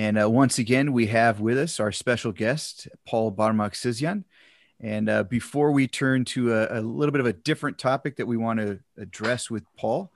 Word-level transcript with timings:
And 0.00 0.18
uh, 0.18 0.30
once 0.30 0.58
again, 0.58 0.94
we 0.94 1.08
have 1.08 1.40
with 1.40 1.58
us 1.58 1.78
our 1.78 1.92
special 1.92 2.32
guest, 2.32 2.88
Paul 3.06 3.30
Barmaksezian. 3.32 4.24
And 4.80 5.10
uh, 5.10 5.24
before 5.24 5.72
we 5.72 5.88
turn 5.88 6.24
to 6.24 6.54
a, 6.54 6.78
a, 6.78 6.80
little 6.80 7.12
bit 7.12 7.20
of 7.20 7.26
a 7.26 7.34
different 7.34 7.76
topic 7.76 8.16
that 8.16 8.26
we 8.26 8.38
want 8.38 8.60
to 8.60 8.78
address 8.96 9.50
with 9.50 9.62
Paul, 9.76 10.10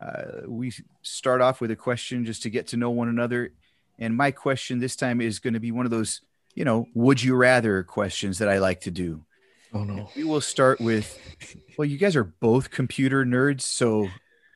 uh, 0.00 0.46
we 0.46 0.72
start 1.02 1.42
off 1.42 1.60
with 1.60 1.70
a 1.70 1.76
question 1.76 2.24
just 2.24 2.44
to 2.44 2.50
get 2.50 2.68
to 2.68 2.78
know 2.78 2.88
one 2.88 3.10
another. 3.10 3.52
And 3.98 4.16
my 4.16 4.30
question 4.30 4.78
this 4.78 4.96
time 4.96 5.20
is 5.20 5.38
going 5.38 5.52
to 5.52 5.60
be 5.60 5.70
one 5.70 5.84
of 5.84 5.90
those, 5.90 6.22
you 6.54 6.64
know, 6.64 6.86
would 6.94 7.22
you 7.22 7.34
rather 7.34 7.82
questions 7.82 8.38
that 8.38 8.48
I 8.48 8.56
like 8.56 8.80
to 8.80 8.90
do. 8.90 9.26
Oh 9.74 9.84
no. 9.84 10.08
We 10.16 10.24
will 10.24 10.40
start 10.40 10.80
with 10.80 11.18
well, 11.76 11.84
you 11.84 11.98
guys 11.98 12.16
are 12.16 12.24
both 12.24 12.70
computer 12.70 13.22
nerds, 13.26 13.60
so 13.60 14.08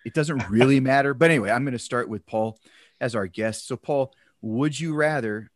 it 0.06 0.14
doesn't 0.14 0.48
really 0.48 0.80
matter. 0.80 1.12
But 1.12 1.28
anyway, 1.28 1.50
I'm 1.50 1.64
going 1.64 1.72
to 1.72 1.78
start 1.78 2.08
with 2.08 2.24
Paul 2.24 2.58
as 2.98 3.14
our 3.14 3.26
guest. 3.26 3.68
So 3.68 3.76
Paul, 3.76 4.14
would 4.42 4.78
you 4.78 4.94
rather 4.94 5.50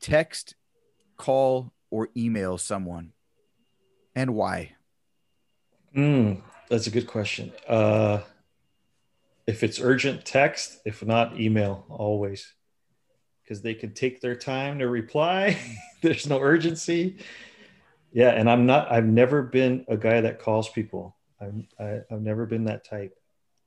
text, 0.00 0.54
call, 1.16 1.72
or 1.90 2.08
email 2.16 2.58
someone? 2.58 3.12
And 4.14 4.34
why? 4.34 4.72
Mm, 5.96 6.42
that's 6.68 6.86
a 6.86 6.90
good 6.90 7.06
question. 7.06 7.52
Uh, 7.68 8.20
if 9.46 9.62
it's 9.62 9.80
urgent, 9.80 10.24
text. 10.24 10.80
If 10.84 11.04
not, 11.04 11.40
email 11.40 11.84
always. 11.88 12.52
Because 13.42 13.62
they 13.62 13.74
can 13.74 13.94
take 13.94 14.20
their 14.20 14.36
time 14.36 14.78
to 14.78 14.88
reply. 14.88 15.58
There's 16.02 16.28
no 16.28 16.40
urgency 16.40 17.18
yeah 18.12 18.30
and 18.30 18.50
i'm 18.50 18.66
not 18.66 18.90
i've 18.90 19.06
never 19.06 19.42
been 19.42 19.84
a 19.88 19.96
guy 19.96 20.20
that 20.20 20.38
calls 20.38 20.68
people 20.68 21.16
I'm, 21.40 21.66
I, 21.78 22.00
i've 22.10 22.22
never 22.22 22.46
been 22.46 22.64
that 22.64 22.84
type 22.84 23.16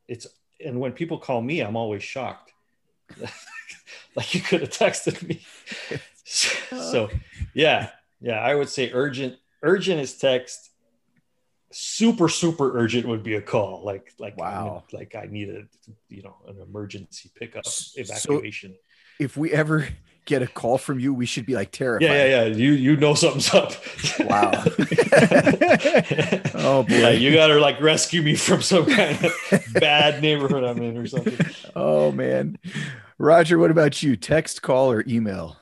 it's 0.07 0.27
and 0.63 0.79
when 0.79 0.91
people 0.93 1.17
call 1.17 1.41
me 1.41 1.61
i'm 1.61 1.75
always 1.75 2.03
shocked 2.03 2.52
like 4.15 4.33
you 4.33 4.41
could 4.41 4.61
have 4.61 4.69
texted 4.69 5.27
me. 5.27 5.41
So 6.25 7.09
yeah 7.53 7.89
yeah 8.21 8.39
i 8.39 8.55
would 8.55 8.69
say 8.69 8.91
urgent 8.91 9.35
urgent 9.61 9.99
is 9.99 10.17
text. 10.17 10.71
Super 11.71 12.29
super 12.29 12.79
urgent 12.79 13.07
would 13.07 13.23
be 13.23 13.35
a 13.35 13.41
call. 13.41 13.83
Like 13.83 14.13
like 14.17 14.37
wow. 14.37 14.83
I 14.91 14.95
like 14.95 15.15
i 15.15 15.25
need 15.25 15.49
a 15.49 15.63
you 16.07 16.23
know 16.23 16.35
an 16.47 16.61
emergency 16.61 17.29
pickup 17.35 17.65
evacuation 17.95 18.71
so 18.71 18.77
if 19.19 19.37
we 19.37 19.51
ever 19.51 19.87
get 20.25 20.41
a 20.41 20.47
call 20.47 20.77
from 20.77 20.99
you, 20.99 21.13
we 21.13 21.25
should 21.25 21.45
be 21.45 21.53
like 21.53 21.71
terrified. 21.71 22.05
Yeah, 22.05 22.25
yeah, 22.25 22.45
yeah. 22.45 22.55
You 22.55 22.71
you 22.71 22.95
know 22.95 23.13
something's 23.13 23.53
up. 23.53 23.73
Wow. 24.19 24.51
oh 26.55 26.83
boy. 26.83 26.95
Yeah, 26.95 27.09
you 27.09 27.33
gotta 27.33 27.59
like 27.59 27.79
rescue 27.81 28.21
me 28.21 28.35
from 28.35 28.61
some 28.61 28.85
kind 28.85 29.23
of 29.23 29.33
bad 29.73 30.21
neighborhood 30.21 30.63
I'm 30.63 30.81
in 30.81 30.97
or 30.97 31.07
something. 31.07 31.37
Oh 31.75 32.11
man. 32.11 32.57
Roger, 33.17 33.57
what 33.57 33.71
about 33.71 34.01
you? 34.03 34.15
Text, 34.15 34.61
call, 34.61 34.91
or 34.91 35.03
email? 35.07 35.57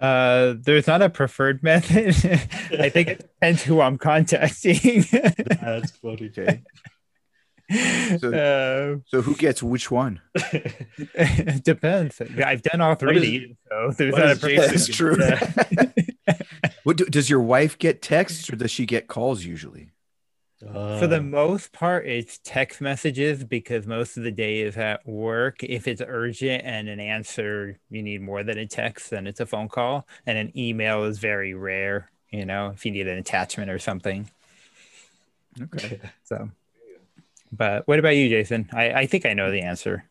Uh, 0.00 0.54
there's 0.58 0.86
not 0.86 1.02
a 1.02 1.10
preferred 1.10 1.62
method. 1.62 2.08
I 2.80 2.88
think 2.88 3.08
it 3.08 3.18
depends 3.18 3.62
who 3.62 3.80
I'm 3.80 3.98
contacting. 3.98 5.04
That's 5.12 5.90
funny. 5.92 6.30
Okay. 6.36 6.62
So, 7.70 8.32
uh, 8.32 8.98
so 9.06 9.22
who 9.22 9.36
gets 9.36 9.62
which 9.62 9.90
one? 9.90 10.20
it 10.34 11.64
depends. 11.64 12.20
I've 12.20 12.62
done 12.62 12.80
all 12.80 12.94
three. 12.94 13.36
Is, 13.36 13.56
so 13.68 13.90
there's 13.96 14.16
not 14.16 14.42
a 14.42 14.56
That's 14.56 14.88
true. 14.88 15.16
what 16.82 16.96
do, 16.96 17.04
does 17.06 17.30
your 17.30 17.40
wife 17.40 17.78
get 17.78 18.02
texts 18.02 18.52
or 18.52 18.56
does 18.56 18.70
she 18.70 18.86
get 18.86 19.06
calls 19.06 19.44
usually? 19.44 19.90
Uh, 20.66 20.98
For 20.98 21.06
the 21.06 21.22
most 21.22 21.72
part, 21.72 22.06
it's 22.06 22.38
text 22.44 22.80
messages 22.80 23.44
because 23.44 23.86
most 23.86 24.18
of 24.18 24.24
the 24.24 24.30
day 24.30 24.60
is 24.60 24.76
at 24.76 25.06
work. 25.06 25.62
If 25.62 25.88
it's 25.88 26.02
urgent 26.06 26.64
and 26.66 26.88
an 26.88 27.00
answer, 27.00 27.78
you 27.88 28.02
need 28.02 28.20
more 28.20 28.42
than 28.42 28.58
a 28.58 28.66
text, 28.66 29.10
then 29.10 29.26
it's 29.26 29.40
a 29.40 29.46
phone 29.46 29.68
call. 29.68 30.06
And 30.26 30.36
an 30.36 30.52
email 30.58 31.04
is 31.04 31.18
very 31.18 31.54
rare, 31.54 32.10
you 32.30 32.44
know, 32.44 32.72
if 32.74 32.84
you 32.84 32.92
need 32.92 33.06
an 33.06 33.16
attachment 33.16 33.70
or 33.70 33.78
something. 33.78 34.28
Okay. 35.62 36.00
So 36.24 36.50
but 37.52 37.86
what 37.88 37.98
about 37.98 38.16
you, 38.16 38.28
Jason? 38.28 38.68
I, 38.72 38.92
I 38.92 39.06
think 39.06 39.26
I 39.26 39.34
know 39.34 39.50
the 39.50 39.62
answer. 39.62 40.04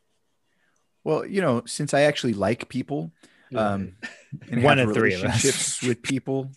Well, 1.04 1.26
you 1.26 1.42
know, 1.42 1.64
since 1.66 1.94
I 1.94 2.02
actually 2.02 2.34
like 2.34 2.70
people, 2.70 3.12
um, 3.56 3.94
and 4.52 4.64
one 4.64 4.80
of 4.80 4.94
three 4.94 5.16
relationships 5.16 5.82
with 5.88 6.02
people, 6.02 6.52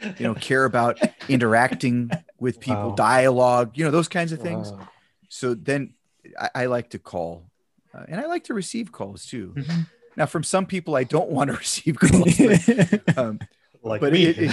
you 0.00 0.26
know, 0.26 0.34
care 0.34 0.64
about 0.64 0.98
interacting 1.28 2.10
with 2.38 2.60
people, 2.60 2.90
wow. 2.90 2.94
dialogue, 2.94 3.72
you 3.74 3.84
know, 3.84 3.90
those 3.90 4.08
kinds 4.08 4.32
of 4.32 4.40
things. 4.40 4.70
Wow. 4.72 4.88
So 5.28 5.54
then 5.54 5.94
I, 6.38 6.50
I, 6.54 6.66
like 6.66 6.90
to 6.90 6.98
call, 6.98 7.50
uh, 7.94 8.04
and 8.08 8.20
I 8.20 8.26
like 8.26 8.44
to 8.44 8.54
receive 8.54 8.92
calls 8.92 9.26
too. 9.26 9.54
Mm-hmm. 9.56 9.80
Now, 10.16 10.26
from 10.26 10.42
some 10.42 10.66
people, 10.66 10.94
I 10.96 11.04
don't 11.04 11.30
want 11.36 11.50
to 11.50 11.56
receive 11.56 11.98
calls, 11.98 12.36
but, 12.36 13.18
um, 13.18 13.40
like 13.82 14.00
but 14.00 14.12
me. 14.12 14.26
It, 14.26 14.36
it, 14.38 14.52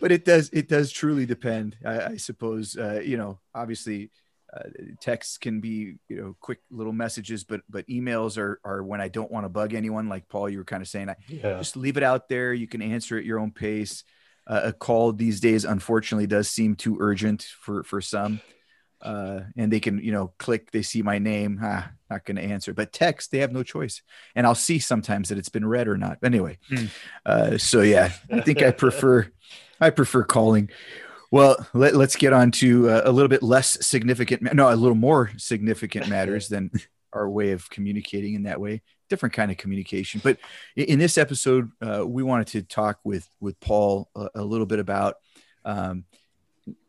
but 0.00 0.12
it 0.12 0.24
does 0.24 0.50
it 0.52 0.68
does 0.68 0.90
truly 0.90 1.26
depend 1.26 1.76
i, 1.84 2.00
I 2.00 2.16
suppose 2.16 2.76
uh, 2.76 3.00
you 3.04 3.16
know 3.16 3.38
obviously 3.54 4.10
uh, 4.52 4.68
texts 5.00 5.36
can 5.36 5.60
be 5.60 5.96
you 6.08 6.16
know 6.16 6.36
quick 6.40 6.60
little 6.70 6.92
messages 6.92 7.44
but 7.44 7.60
but 7.68 7.86
emails 7.88 8.38
are 8.38 8.60
are 8.64 8.82
when 8.82 9.00
i 9.00 9.08
don't 9.08 9.30
want 9.30 9.44
to 9.44 9.50
bug 9.50 9.74
anyone 9.74 10.08
like 10.08 10.28
paul 10.28 10.48
you 10.48 10.58
were 10.58 10.64
kind 10.64 10.80
of 10.80 10.88
saying 10.88 11.10
i 11.10 11.16
yeah. 11.28 11.58
just 11.58 11.76
leave 11.76 11.96
it 11.96 12.02
out 12.02 12.28
there. 12.28 12.52
You 12.52 12.66
can 12.66 12.82
answer 12.82 13.18
at 13.18 13.24
your 13.24 13.38
own 13.38 13.50
pace. 13.50 14.04
Uh, 14.46 14.62
a 14.64 14.72
call 14.72 15.12
these 15.12 15.40
days 15.40 15.66
unfortunately 15.66 16.26
does 16.26 16.48
seem 16.48 16.74
too 16.74 16.96
urgent 17.00 17.42
for 17.60 17.84
for 17.84 18.00
some 18.00 18.40
uh, 19.02 19.40
and 19.58 19.70
they 19.70 19.78
can 19.78 20.02
you 20.02 20.10
know 20.10 20.32
click 20.38 20.70
they 20.70 20.80
see 20.80 21.02
my 21.02 21.18
name 21.18 21.60
ah, 21.62 21.90
not 22.08 22.24
going 22.24 22.36
to 22.36 22.42
answer. 22.42 22.72
But 22.72 22.92
text 22.92 23.30
they 23.30 23.38
have 23.40 23.52
no 23.52 23.62
choice. 23.62 24.00
And 24.34 24.46
i'll 24.46 24.54
see 24.54 24.78
sometimes 24.78 25.28
that 25.28 25.36
it's 25.36 25.50
been 25.50 25.66
read 25.66 25.86
or 25.86 25.98
not. 25.98 26.18
Anyway 26.22 26.58
mm. 26.70 26.88
uh, 27.26 27.58
so 27.58 27.82
yeah 27.82 28.10
i 28.32 28.40
think 28.40 28.62
i 28.62 28.70
prefer 28.70 29.30
I 29.80 29.90
prefer 29.90 30.24
calling. 30.24 30.70
Well, 31.30 31.66
let, 31.74 31.94
us 31.94 32.16
get 32.16 32.32
on 32.32 32.50
to 32.52 32.88
uh, 32.88 33.02
a 33.04 33.12
little 33.12 33.28
bit 33.28 33.42
less 33.42 33.84
significant, 33.86 34.54
no, 34.54 34.72
a 34.72 34.74
little 34.74 34.96
more 34.96 35.30
significant 35.36 36.08
matters 36.10 36.48
than 36.48 36.70
our 37.12 37.28
way 37.28 37.52
of 37.52 37.68
communicating 37.70 38.34
in 38.34 38.44
that 38.44 38.60
way. 38.60 38.82
Different 39.08 39.34
kind 39.34 39.50
of 39.50 39.56
communication. 39.56 40.20
But 40.22 40.38
in 40.76 40.98
this 40.98 41.16
episode, 41.16 41.70
uh, 41.80 42.06
we 42.06 42.22
wanted 42.22 42.48
to 42.48 42.62
talk 42.62 42.98
with 43.04 43.26
with 43.40 43.58
Paul 43.60 44.10
a, 44.14 44.28
a 44.36 44.44
little 44.44 44.66
bit 44.66 44.80
about 44.80 45.16
um, 45.64 46.04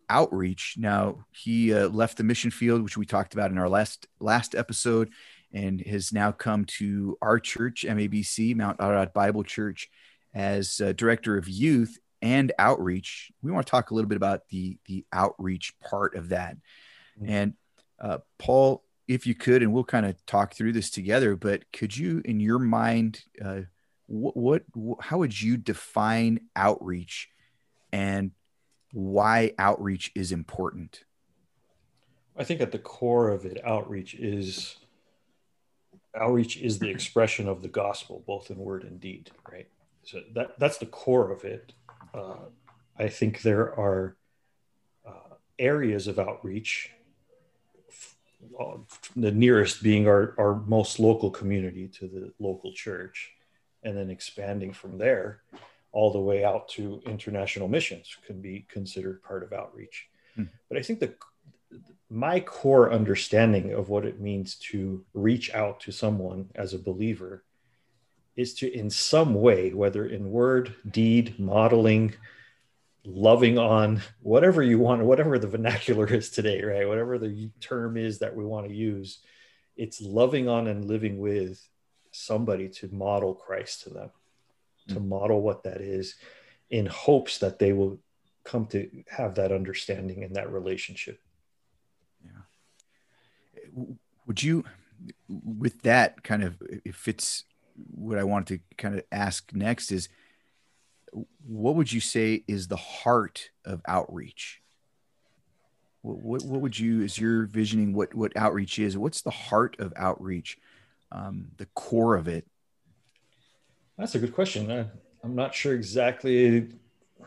outreach. 0.10 0.76
Now, 0.78 1.26
he 1.32 1.74
uh, 1.74 1.88
left 1.88 2.18
the 2.18 2.26
mission 2.26 2.52
field, 2.52 2.82
which 2.82 2.98
we 2.98 3.06
talked 3.06 3.34
about 3.34 3.52
in 3.52 3.58
our 3.58 3.70
last 3.70 4.08
last 4.20 4.54
episode, 4.54 5.12
and 5.54 5.80
has 5.82 6.12
now 6.12 6.32
come 6.32 6.66
to 6.66 7.18
our 7.22 7.40
church, 7.40 7.86
MABC, 7.88 8.56
Mount 8.56 8.82
Ararat 8.82 9.14
Bible 9.14 9.44
Church, 9.44 9.90
as 10.34 10.82
uh, 10.84 10.92
director 10.92 11.38
of 11.38 11.48
youth 11.48 11.98
and 12.22 12.52
outreach. 12.60 13.32
We 13.42 13.52
want 13.52 13.66
to 13.66 13.72
talk 13.72 13.92
a 13.92 13.94
little 13.94 14.10
bit 14.10 14.18
about 14.18 14.48
the 14.50 14.78
the 14.86 15.06
outreach 15.12 15.74
part 15.80 16.16
of 16.16 16.30
that. 16.30 16.58
Mm-hmm. 17.20 17.30
And 17.30 17.54
uh, 18.00 18.20
Paul, 18.38 18.84
if 19.08 19.26
you 19.26 19.36
could, 19.36 19.64
and 19.64 19.74
we'll 19.74 19.84
kind 19.84 20.06
of 20.06 20.24
talk 20.26 20.54
through 20.54 20.74
this 20.74 20.90
together. 20.90 21.36
But 21.36 21.72
could 21.72 21.96
you, 21.96 22.22
in 22.26 22.40
your 22.40 22.60
mind, 22.60 23.22
uh, 23.44 23.62
what, 24.08 24.36
what 24.36 24.64
how 25.02 25.20
would 25.20 25.40
you 25.40 25.58
define 25.58 26.42
outreach, 26.56 27.30
and 27.92 28.32
why 28.92 29.54
outreach 29.58 30.12
is 30.16 30.32
important? 30.32 31.04
I 32.38 32.44
think 32.44 32.62
at 32.62 32.72
the 32.72 32.80
core 32.80 33.30
of 33.30 33.46
it, 33.46 33.62
outreach 33.66 34.14
is 34.16 34.78
outreach 36.16 36.58
is 36.58 36.80
the 36.80 36.90
expression 36.90 37.48
of 37.48 37.62
the 37.62 37.68
gospel, 37.68 38.24
both 38.26 38.50
in 38.50 38.58
word 38.58 38.84
and 38.84 39.00
deed, 39.00 39.30
right? 39.52 39.68
So 40.04 40.22
that 40.34 40.58
that's 40.60 40.78
the 40.78 40.86
core 40.86 41.32
of 41.32 41.44
it 41.44 41.74
uh, 42.14 42.46
I 42.98 43.08
think 43.08 43.42
there 43.42 43.78
are 43.80 44.16
uh, 45.08 45.36
areas 45.58 46.08
of 46.08 46.20
outreach, 46.20 46.92
uh, 48.60 48.78
the 49.16 49.32
nearest 49.32 49.82
being 49.84 50.08
our, 50.08 50.36
our 50.38 50.56
most 50.56 51.00
local 51.00 51.30
community 51.30 51.88
to 51.88 52.08
the 52.08 52.34
local 52.40 52.74
church, 52.74 53.32
and 53.84 53.96
then 53.96 54.10
expanding 54.10 54.74
from 54.74 54.98
there 54.98 55.42
all 55.92 56.12
the 56.12 56.20
way 56.20 56.44
out 56.44 56.68
to 56.70 57.02
international 57.06 57.68
missions 57.68 58.16
can 58.28 58.42
be 58.42 58.66
considered 58.70 59.24
part 59.24 59.44
of 59.44 59.54
outreach. 59.54 60.08
Mm-hmm. 60.38 60.52
But 60.68 60.78
I 60.78 60.82
think 60.82 61.00
the 61.00 61.14
my 62.10 62.40
core 62.40 62.92
understanding 62.92 63.74
of 63.74 63.90
what 63.90 64.04
it 64.04 64.20
means 64.20 64.56
to 64.56 65.06
reach 65.14 65.54
out 65.54 65.80
to 65.82 65.92
someone 65.92 66.50
as 66.56 66.74
a 66.74 66.80
believer 66.80 67.44
is 68.40 68.54
to 68.54 68.72
in 68.72 68.90
some 68.90 69.34
way 69.34 69.74
whether 69.74 70.06
in 70.06 70.32
word 70.32 70.74
deed 70.90 71.40
modeling 71.40 72.14
loving 73.06 73.58
on 73.58 74.02
whatever 74.22 74.62
you 74.62 74.78
want 74.80 75.04
whatever 75.04 75.40
the 75.40 75.48
vernacular 75.48 76.08
is 76.08 76.30
today 76.30 76.62
right? 76.64 76.88
Whatever 76.88 77.18
the 77.18 77.50
term 77.60 77.98
is 77.98 78.20
that 78.20 78.36
we 78.36 78.46
want 78.46 78.68
to 78.68 78.74
use 78.74 79.20
it's 79.76 80.02
loving 80.02 80.50
on 80.50 80.68
and 80.68 80.86
living 80.86 81.20
with 81.20 81.66
somebody 82.12 82.68
to 82.68 82.88
model 82.94 83.34
christ 83.34 83.84
to 83.84 83.90
them 83.90 84.10
mm-hmm. 84.10 84.94
to 84.94 85.00
model 85.00 85.42
what 85.42 85.64
that 85.64 85.82
is 85.82 86.16
in 86.70 86.86
hopes 86.86 87.40
that 87.40 87.60
they 87.60 87.74
will 87.74 88.00
come 88.44 88.66
to 88.68 88.90
have 89.08 89.36
that 89.36 89.52
understanding 89.52 90.24
and 90.24 90.36
that 90.36 90.52
relationship. 90.52 91.20
Yeah. 92.26 93.84
Would 94.26 94.44
you 94.44 94.64
with 95.28 95.82
that 95.84 96.24
kind 96.24 96.44
of 96.44 96.62
it 96.62 96.96
fits 96.96 97.46
what 97.92 98.18
I 98.18 98.24
wanted 98.24 98.60
to 98.60 98.76
kind 98.78 98.96
of 98.96 99.04
ask 99.12 99.52
next 99.54 99.92
is 99.92 100.10
what 101.46 101.76
would 101.76 101.92
you 101.92 102.00
say 102.00 102.44
is 102.48 102.68
the 102.68 102.76
heart 102.76 103.50
of 103.66 103.82
outreach? 103.88 104.62
What, 106.02 106.18
what, 106.18 106.44
what 106.44 106.62
would 106.62 106.80
you, 106.80 107.02
is 107.02 107.18
your 107.18 107.46
visioning 107.46 107.94
what, 107.94 108.14
what 108.14 108.36
outreach 108.38 108.80
is? 108.80 108.98
What's 108.98 109.22
the 109.22 109.32
heart 109.32 109.76
of 109.80 109.94
outreach? 109.96 110.58
Um, 111.12 111.48
the 111.58 111.66
core 111.68 112.16
of 112.16 112.28
it? 112.28 112.46
That's 113.98 114.16
a 114.16 114.20
good 114.20 114.34
question. 114.34 114.72
I, 114.72 114.86
I'm 115.24 115.36
not 115.36 115.54
sure 115.54 115.74
exactly 115.74 116.70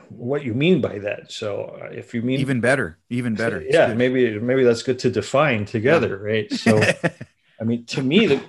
what 0.08 0.44
you 0.44 0.54
mean 0.54 0.80
by 0.80 0.98
that. 1.00 1.30
So 1.30 1.78
uh, 1.82 1.86
if 1.86 2.14
you 2.14 2.22
mean 2.22 2.40
even 2.40 2.60
better, 2.60 2.98
even 3.10 3.34
better. 3.34 3.62
Yeah, 3.68 3.92
maybe 3.94 4.38
maybe 4.38 4.64
that's 4.64 4.82
good 4.82 4.98
to 5.00 5.10
define 5.10 5.64
together, 5.64 6.20
yeah. 6.22 6.32
right? 6.32 6.52
So 6.52 6.80
I 7.60 7.64
mean, 7.64 7.84
to 7.86 8.02
me, 8.02 8.26
the 8.26 8.40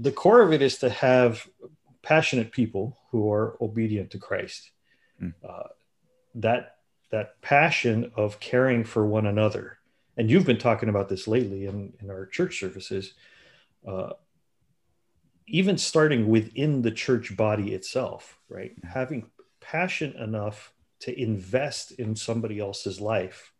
the 0.00 0.12
core 0.12 0.40
of 0.40 0.52
it 0.52 0.62
is 0.62 0.78
to 0.78 0.88
have 0.88 1.46
passionate 2.02 2.52
people 2.52 2.98
who 3.10 3.30
are 3.30 3.56
obedient 3.60 4.10
to 4.12 4.18
Christ. 4.18 4.70
Mm. 5.22 5.34
Uh, 5.46 5.68
that 6.36 6.76
that 7.10 7.40
passion 7.42 8.12
of 8.16 8.38
caring 8.40 8.84
for 8.84 9.04
one 9.04 9.26
another, 9.26 9.78
and 10.16 10.30
you've 10.30 10.46
been 10.46 10.58
talking 10.58 10.88
about 10.88 11.08
this 11.08 11.28
lately 11.28 11.66
in 11.66 11.92
in 12.00 12.10
our 12.10 12.26
church 12.26 12.58
services. 12.58 13.14
Uh, 13.86 14.10
even 15.46 15.76
starting 15.76 16.28
within 16.28 16.80
the 16.80 16.92
church 16.92 17.36
body 17.36 17.74
itself, 17.74 18.38
right? 18.48 18.80
Mm. 18.80 18.88
Having 18.88 19.30
passion 19.60 20.14
enough 20.16 20.72
to 21.00 21.20
invest 21.20 21.92
in 21.92 22.14
somebody 22.14 22.60
else's 22.60 23.00
life 23.00 23.52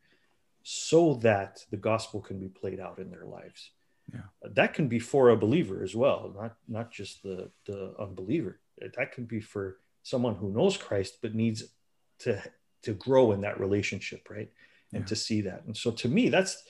so 0.62 1.14
that 1.14 1.64
the 1.70 1.76
gospel 1.76 2.20
can 2.20 2.38
be 2.38 2.48
played 2.48 2.78
out 2.78 2.98
in 2.98 3.10
their 3.10 3.24
lives 3.24 3.72
yeah. 4.12 4.50
that 4.54 4.74
can 4.74 4.88
be 4.88 4.98
for 4.98 5.30
a 5.30 5.36
believer 5.36 5.82
as 5.82 5.94
well 5.94 6.32
not 6.34 6.56
not 6.68 6.90
just 6.90 7.22
the 7.22 7.50
the 7.66 7.94
unbeliever 7.98 8.60
that 8.78 9.12
can 9.12 9.24
be 9.24 9.40
for 9.40 9.78
someone 10.02 10.34
who 10.34 10.50
knows 10.50 10.76
christ 10.76 11.18
but 11.22 11.34
needs 11.34 11.64
to 12.18 12.40
to 12.82 12.94
grow 12.94 13.32
in 13.32 13.40
that 13.42 13.60
relationship 13.60 14.28
right 14.30 14.50
and 14.92 15.02
yeah. 15.02 15.06
to 15.06 15.16
see 15.16 15.40
that 15.42 15.64
and 15.66 15.76
so 15.76 15.90
to 15.90 16.08
me 16.08 16.28
that's 16.28 16.62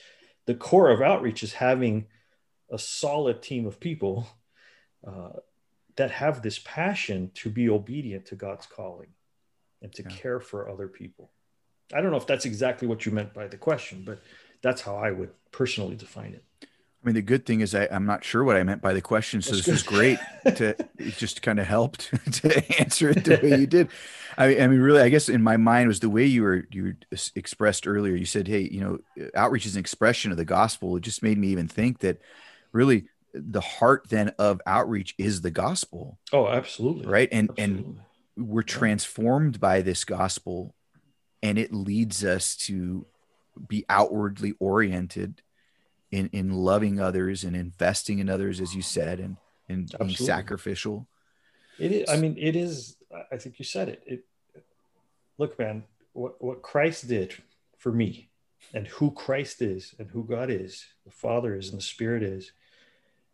the 0.45 0.55
core 0.55 0.89
of 0.89 1.01
outreach 1.01 1.43
is 1.43 1.53
having 1.53 2.07
a 2.71 2.79
solid 2.79 3.41
team 3.41 3.65
of 3.65 3.79
people 3.79 4.27
uh, 5.05 5.29
that 5.95 6.11
have 6.11 6.41
this 6.41 6.59
passion 6.59 7.31
to 7.33 7.49
be 7.49 7.69
obedient 7.69 8.25
to 8.25 8.35
god's 8.35 8.65
calling 8.65 9.09
and 9.81 9.93
to 9.93 10.03
yeah. 10.03 10.09
care 10.09 10.39
for 10.39 10.69
other 10.69 10.87
people 10.87 11.31
i 11.93 12.01
don't 12.01 12.11
know 12.11 12.17
if 12.17 12.27
that's 12.27 12.45
exactly 12.45 12.87
what 12.87 13.05
you 13.05 13.11
meant 13.11 13.33
by 13.33 13.47
the 13.47 13.57
question 13.57 14.03
but 14.05 14.19
that's 14.61 14.81
how 14.81 14.95
i 14.95 15.11
would 15.11 15.31
personally 15.51 15.95
define 15.95 16.33
it 16.33 16.43
I 17.03 17.07
mean, 17.07 17.15
the 17.15 17.21
good 17.21 17.45
thing 17.47 17.61
is 17.61 17.73
I, 17.73 17.85
am 17.85 18.05
not 18.05 18.23
sure 18.23 18.43
what 18.43 18.57
I 18.57 18.63
meant 18.63 18.81
by 18.81 18.93
the 18.93 19.01
question, 19.01 19.41
so 19.41 19.55
That's 19.55 19.65
this 19.65 19.83
good. 19.83 19.91
was 19.91 19.99
great. 19.99 20.19
To 20.57 20.69
it 20.99 21.17
just 21.17 21.41
kind 21.41 21.59
of 21.59 21.65
helped 21.65 22.11
to 22.41 22.79
answer 22.79 23.09
it 23.09 23.23
the 23.23 23.39
way 23.41 23.59
you 23.59 23.67
did. 23.67 23.89
I, 24.37 24.59
I, 24.59 24.67
mean, 24.67 24.79
really, 24.79 25.01
I 25.01 25.09
guess 25.09 25.27
in 25.27 25.41
my 25.41 25.57
mind 25.57 25.87
was 25.87 25.99
the 25.99 26.09
way 26.09 26.25
you 26.25 26.43
were 26.43 26.67
you 26.71 26.95
expressed 27.35 27.87
earlier. 27.87 28.15
You 28.15 28.25
said, 28.25 28.47
"Hey, 28.47 28.69
you 28.71 28.81
know, 28.81 29.29
outreach 29.35 29.65
is 29.65 29.75
an 29.75 29.79
expression 29.79 30.31
of 30.31 30.37
the 30.37 30.45
gospel." 30.45 30.95
It 30.95 31.01
just 31.01 31.23
made 31.23 31.37
me 31.37 31.47
even 31.47 31.67
think 31.67 31.99
that 31.99 32.21
really 32.71 33.05
the 33.33 33.61
heart 33.61 34.05
then 34.09 34.29
of 34.37 34.61
outreach 34.65 35.15
is 35.17 35.41
the 35.41 35.51
gospel. 35.51 36.19
Oh, 36.31 36.47
absolutely. 36.47 37.07
Right, 37.07 37.29
and 37.31 37.49
absolutely. 37.49 37.95
and 38.37 38.47
we're 38.47 38.61
transformed 38.61 39.59
by 39.59 39.81
this 39.81 40.05
gospel, 40.05 40.75
and 41.41 41.57
it 41.57 41.73
leads 41.73 42.23
us 42.23 42.55
to 42.57 43.07
be 43.67 43.85
outwardly 43.89 44.53
oriented 44.59 45.41
in 46.11 46.29
in 46.33 46.51
loving 46.51 46.99
others 46.99 47.43
and 47.43 47.55
investing 47.55 48.19
in 48.19 48.29
others, 48.29 48.59
as 48.59 48.75
you 48.75 48.81
said, 48.81 49.19
and 49.19 49.37
and 49.69 49.91
being 49.99 50.15
sacrificial. 50.15 51.07
It 51.79 51.91
is. 51.91 52.09
I 52.09 52.17
mean, 52.17 52.35
it 52.37 52.55
is. 52.55 52.97
I 53.31 53.37
think 53.37 53.59
you 53.59 53.65
said 53.65 53.89
it. 53.89 54.03
It. 54.05 54.25
Look, 55.37 55.57
man, 55.57 55.83
what 56.13 56.41
what 56.43 56.61
Christ 56.61 57.07
did 57.07 57.33
for 57.77 57.91
me, 57.91 58.29
and 58.73 58.87
who 58.87 59.11
Christ 59.11 59.61
is, 59.61 59.95
and 59.97 60.09
who 60.09 60.23
God 60.23 60.49
is, 60.49 60.85
the 61.05 61.11
Father 61.11 61.55
is, 61.55 61.69
and 61.69 61.77
the 61.77 61.83
Spirit 61.83 62.23
is. 62.23 62.51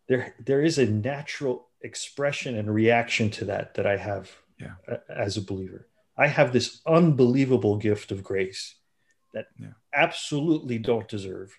There, 0.08 0.34
there 0.42 0.62
is 0.62 0.78
a 0.78 0.86
natural 0.86 1.68
expression 1.82 2.56
and 2.56 2.72
reaction 2.72 3.28
to 3.32 3.44
that 3.46 3.74
that 3.74 3.86
I 3.86 3.98
have 3.98 4.30
yeah. 4.58 4.72
as 5.14 5.36
a 5.36 5.42
believer. 5.42 5.86
I 6.16 6.28
have 6.28 6.52
this 6.52 6.80
unbelievable 6.86 7.76
gift 7.76 8.10
of 8.10 8.24
grace 8.24 8.74
that 9.34 9.48
yeah. 9.60 9.68
absolutely 9.92 10.78
don't 10.78 11.06
deserve 11.06 11.56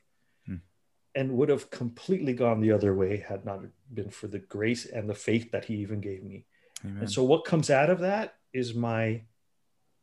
and 1.15 1.31
would 1.31 1.49
have 1.49 1.69
completely 1.69 2.33
gone 2.33 2.61
the 2.61 2.71
other 2.71 2.93
way 2.93 3.17
had 3.17 3.45
not 3.45 3.61
been 3.93 4.09
for 4.09 4.27
the 4.27 4.39
grace 4.39 4.85
and 4.85 5.09
the 5.09 5.15
faith 5.15 5.51
that 5.51 5.65
he 5.65 5.75
even 5.75 6.01
gave 6.01 6.23
me. 6.23 6.45
Amen. 6.85 6.99
And 7.01 7.11
so 7.11 7.23
what 7.23 7.45
comes 7.45 7.69
out 7.69 7.89
of 7.89 7.99
that 7.99 8.35
is 8.53 8.73
my 8.73 9.23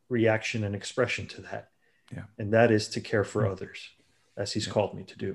reaction 0.09 0.63
and 0.63 0.75
expression 0.75 1.27
to 1.27 1.41
that. 1.41 1.69
Yeah. 2.13 2.23
And 2.37 2.53
that 2.53 2.71
is 2.71 2.87
to 2.89 3.01
care 3.01 3.23
for 3.23 3.47
others 3.47 3.89
as 4.35 4.53
he's 4.53 4.67
yeah. 4.67 4.73
called 4.73 4.95
me 4.95 5.03
to 5.03 5.17
do. 5.17 5.29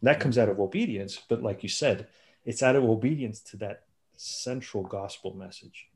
And 0.00 0.08
that 0.08 0.16
yeah. 0.16 0.22
comes 0.22 0.38
out 0.38 0.48
of 0.48 0.60
obedience, 0.60 1.20
but 1.28 1.42
like 1.42 1.62
you 1.62 1.68
said, 1.68 2.06
it's 2.44 2.62
out 2.62 2.76
of 2.76 2.84
obedience 2.84 3.40
to 3.40 3.56
that 3.58 3.84
central 4.16 4.82
gospel 4.82 5.34
message. 5.34 5.88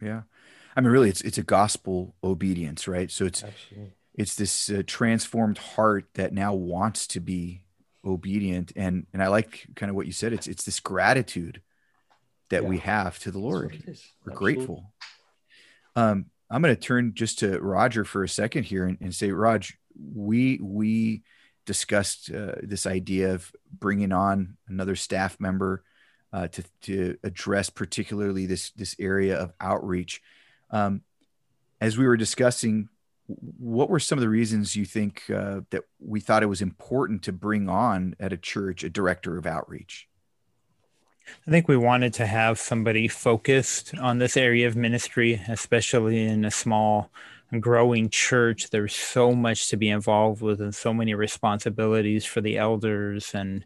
Yeah. 0.00 0.22
I 0.76 0.80
mean 0.80 0.90
really 0.90 1.08
it's 1.08 1.20
it's 1.22 1.38
a 1.38 1.42
gospel 1.42 2.14
obedience, 2.22 2.86
right? 2.86 3.10
So 3.10 3.26
it's 3.26 3.42
Absolutely. 3.42 3.92
it's 4.14 4.34
this 4.34 4.70
uh, 4.70 4.82
transformed 4.86 5.58
heart 5.58 6.06
that 6.14 6.32
now 6.32 6.54
wants 6.54 7.06
to 7.08 7.20
be 7.20 7.62
obedient. 8.04 8.72
And 8.76 9.06
and 9.12 9.22
i 9.22 9.28
like 9.28 9.66
kind 9.76 9.90
of 9.90 9.96
what 9.96 10.06
you 10.06 10.12
said. 10.12 10.32
It's 10.32 10.46
it's 10.46 10.64
this 10.64 10.80
gratitude 10.80 11.62
that 12.50 12.62
yeah. 12.62 12.68
we 12.68 12.78
have 12.78 13.18
to 13.20 13.30
the 13.30 13.38
lord. 13.38 13.82
we're 13.86 13.92
Absolutely. 13.92 14.34
grateful. 14.34 14.92
Um 15.96 16.26
i'm 16.50 16.62
going 16.62 16.74
to 16.74 16.80
turn 16.80 17.12
just 17.14 17.38
to 17.40 17.60
roger 17.60 18.04
for 18.04 18.24
a 18.24 18.28
second 18.28 18.64
here 18.64 18.84
and, 18.84 18.98
and 19.00 19.14
say 19.14 19.30
raj 19.30 19.78
we 19.96 20.58
we 20.60 21.22
discussed 21.66 22.32
uh, 22.32 22.54
this 22.62 22.86
idea 22.86 23.34
of 23.34 23.52
bringing 23.72 24.12
on 24.12 24.56
another 24.66 24.96
staff 24.96 25.38
member 25.38 25.84
uh, 26.32 26.48
to 26.48 26.64
to 26.82 27.16
address 27.22 27.70
particularly 27.70 28.46
this 28.46 28.70
this 28.72 28.96
area 28.98 29.36
of 29.36 29.52
outreach. 29.60 30.20
Um, 30.70 31.02
as 31.80 31.96
we 31.96 32.06
were 32.06 32.16
discussing 32.16 32.88
what 33.58 33.90
were 33.90 34.00
some 34.00 34.18
of 34.18 34.22
the 34.22 34.28
reasons 34.28 34.76
you 34.76 34.84
think 34.84 35.28
uh, 35.30 35.60
that 35.70 35.84
we 35.98 36.20
thought 36.20 36.42
it 36.42 36.46
was 36.46 36.62
important 36.62 37.22
to 37.24 37.32
bring 37.32 37.68
on 37.68 38.14
at 38.18 38.32
a 38.32 38.36
church 38.36 38.84
a 38.84 38.90
director 38.90 39.36
of 39.36 39.46
outreach? 39.46 40.08
I 41.46 41.50
think 41.50 41.68
we 41.68 41.76
wanted 41.76 42.12
to 42.14 42.26
have 42.26 42.58
somebody 42.58 43.06
focused 43.06 43.94
on 43.98 44.18
this 44.18 44.36
area 44.36 44.66
of 44.66 44.76
ministry, 44.76 45.40
especially 45.48 46.24
in 46.24 46.44
a 46.44 46.50
small 46.50 47.10
growing 47.58 48.08
church. 48.08 48.70
There's 48.70 48.94
so 48.94 49.32
much 49.32 49.68
to 49.68 49.76
be 49.76 49.88
involved 49.88 50.42
with 50.42 50.60
and 50.60 50.74
so 50.74 50.92
many 50.92 51.14
responsibilities 51.14 52.24
for 52.24 52.40
the 52.40 52.58
elders 52.58 53.34
and 53.34 53.64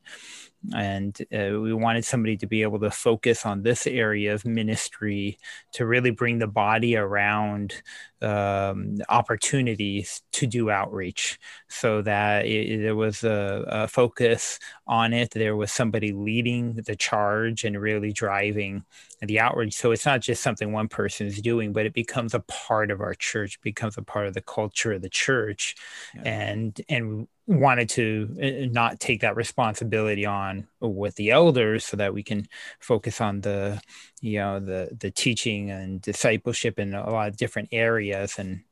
and 0.75 1.21
uh, 1.33 1.61
we 1.61 1.75
wanted 1.75 2.05
somebody 2.05 2.39
to 2.39 2.47
be 2.47 2.63
able 2.63 2.79
to 2.81 2.91
focus 2.91 3.45
on 3.45 3.63
this 3.63 3.87
area 3.87 4.33
of 4.33 4.47
ministry 4.47 5.39
to 5.73 5.85
really 5.85 6.11
bring 6.11 6.39
the 6.39 6.47
body 6.47 6.97
around 6.97 7.83
um, 8.25 8.97
opportunities 9.09 10.23
to 10.33 10.47
do 10.47 10.71
outreach 10.71 11.39
so 11.69 12.03
that 12.03 12.47
it, 12.47 12.81
there 12.81 12.97
was 12.97 13.23
a, 13.25 13.65
a, 13.67 13.89
focus 13.89 14.59
on 14.87 15.13
it 15.13 15.31
there 15.31 15.57
was 15.57 15.71
somebody 15.71 16.13
leading 16.13 16.75
the 16.75 16.97
charge 16.97 17.65
and 17.65 17.81
really 17.81 18.13
driving 18.13 18.83
the 19.21 19.39
outreach 19.39 19.75
so 19.75 19.93
it's 19.93 20.07
not 20.07 20.21
just 20.21 20.43
something 20.43 20.73
one 20.73 20.89
person 20.89 21.27
is 21.27 21.41
doing 21.41 21.73
but 21.73 21.87
it 21.87 21.93
becomes 21.93 22.35
a 22.35 22.41
part 22.41 22.91
of 22.91 23.01
our 23.01 23.15
church 23.15 23.61
becomes 23.61 23.97
a 23.97 24.03
part 24.03 24.27
of 24.27 24.35
the 24.35 24.41
culture 24.41 24.93
of 24.93 25.03
the 25.03 25.09
church 25.09 25.75
yeah. 26.15 26.23
and 26.25 26.81
and 26.89 27.29
wanted 27.47 27.89
to 27.91 28.37
uh, 28.43 28.73
not 28.73 28.99
take 29.01 29.21
that 29.21 29.37
responsibility 29.37 30.25
on 30.25 30.67
with 30.93 31.15
the 31.17 31.31
elders 31.31 31.85
so 31.85 31.97
that 31.97 32.15
we 32.15 32.23
can 32.23 32.47
focus 32.81 33.21
on 33.21 33.41
the 33.41 33.81
you 34.21 34.39
know 34.39 34.61
the 34.61 34.91
the 34.99 35.11
teaching 35.11 35.71
and 35.71 36.01
discipleship 36.01 36.79
in 36.79 36.95
a 36.95 37.11
lot 37.11 37.29
of 37.29 37.37
different 37.37 37.69
areas 37.73 38.39
and 38.39 38.63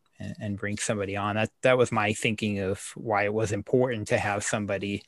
and, 0.40 0.56
bring 0.56 0.78
somebody 0.78 1.16
on. 1.16 1.36
That 1.36 1.50
that 1.62 1.78
was 1.78 1.92
my 1.92 2.12
thinking 2.12 2.60
of 2.60 2.92
why 2.94 3.24
it 3.24 3.34
was 3.34 3.52
important 3.52 4.08
to 4.08 4.18
have 4.18 4.44
somebody 4.44 5.02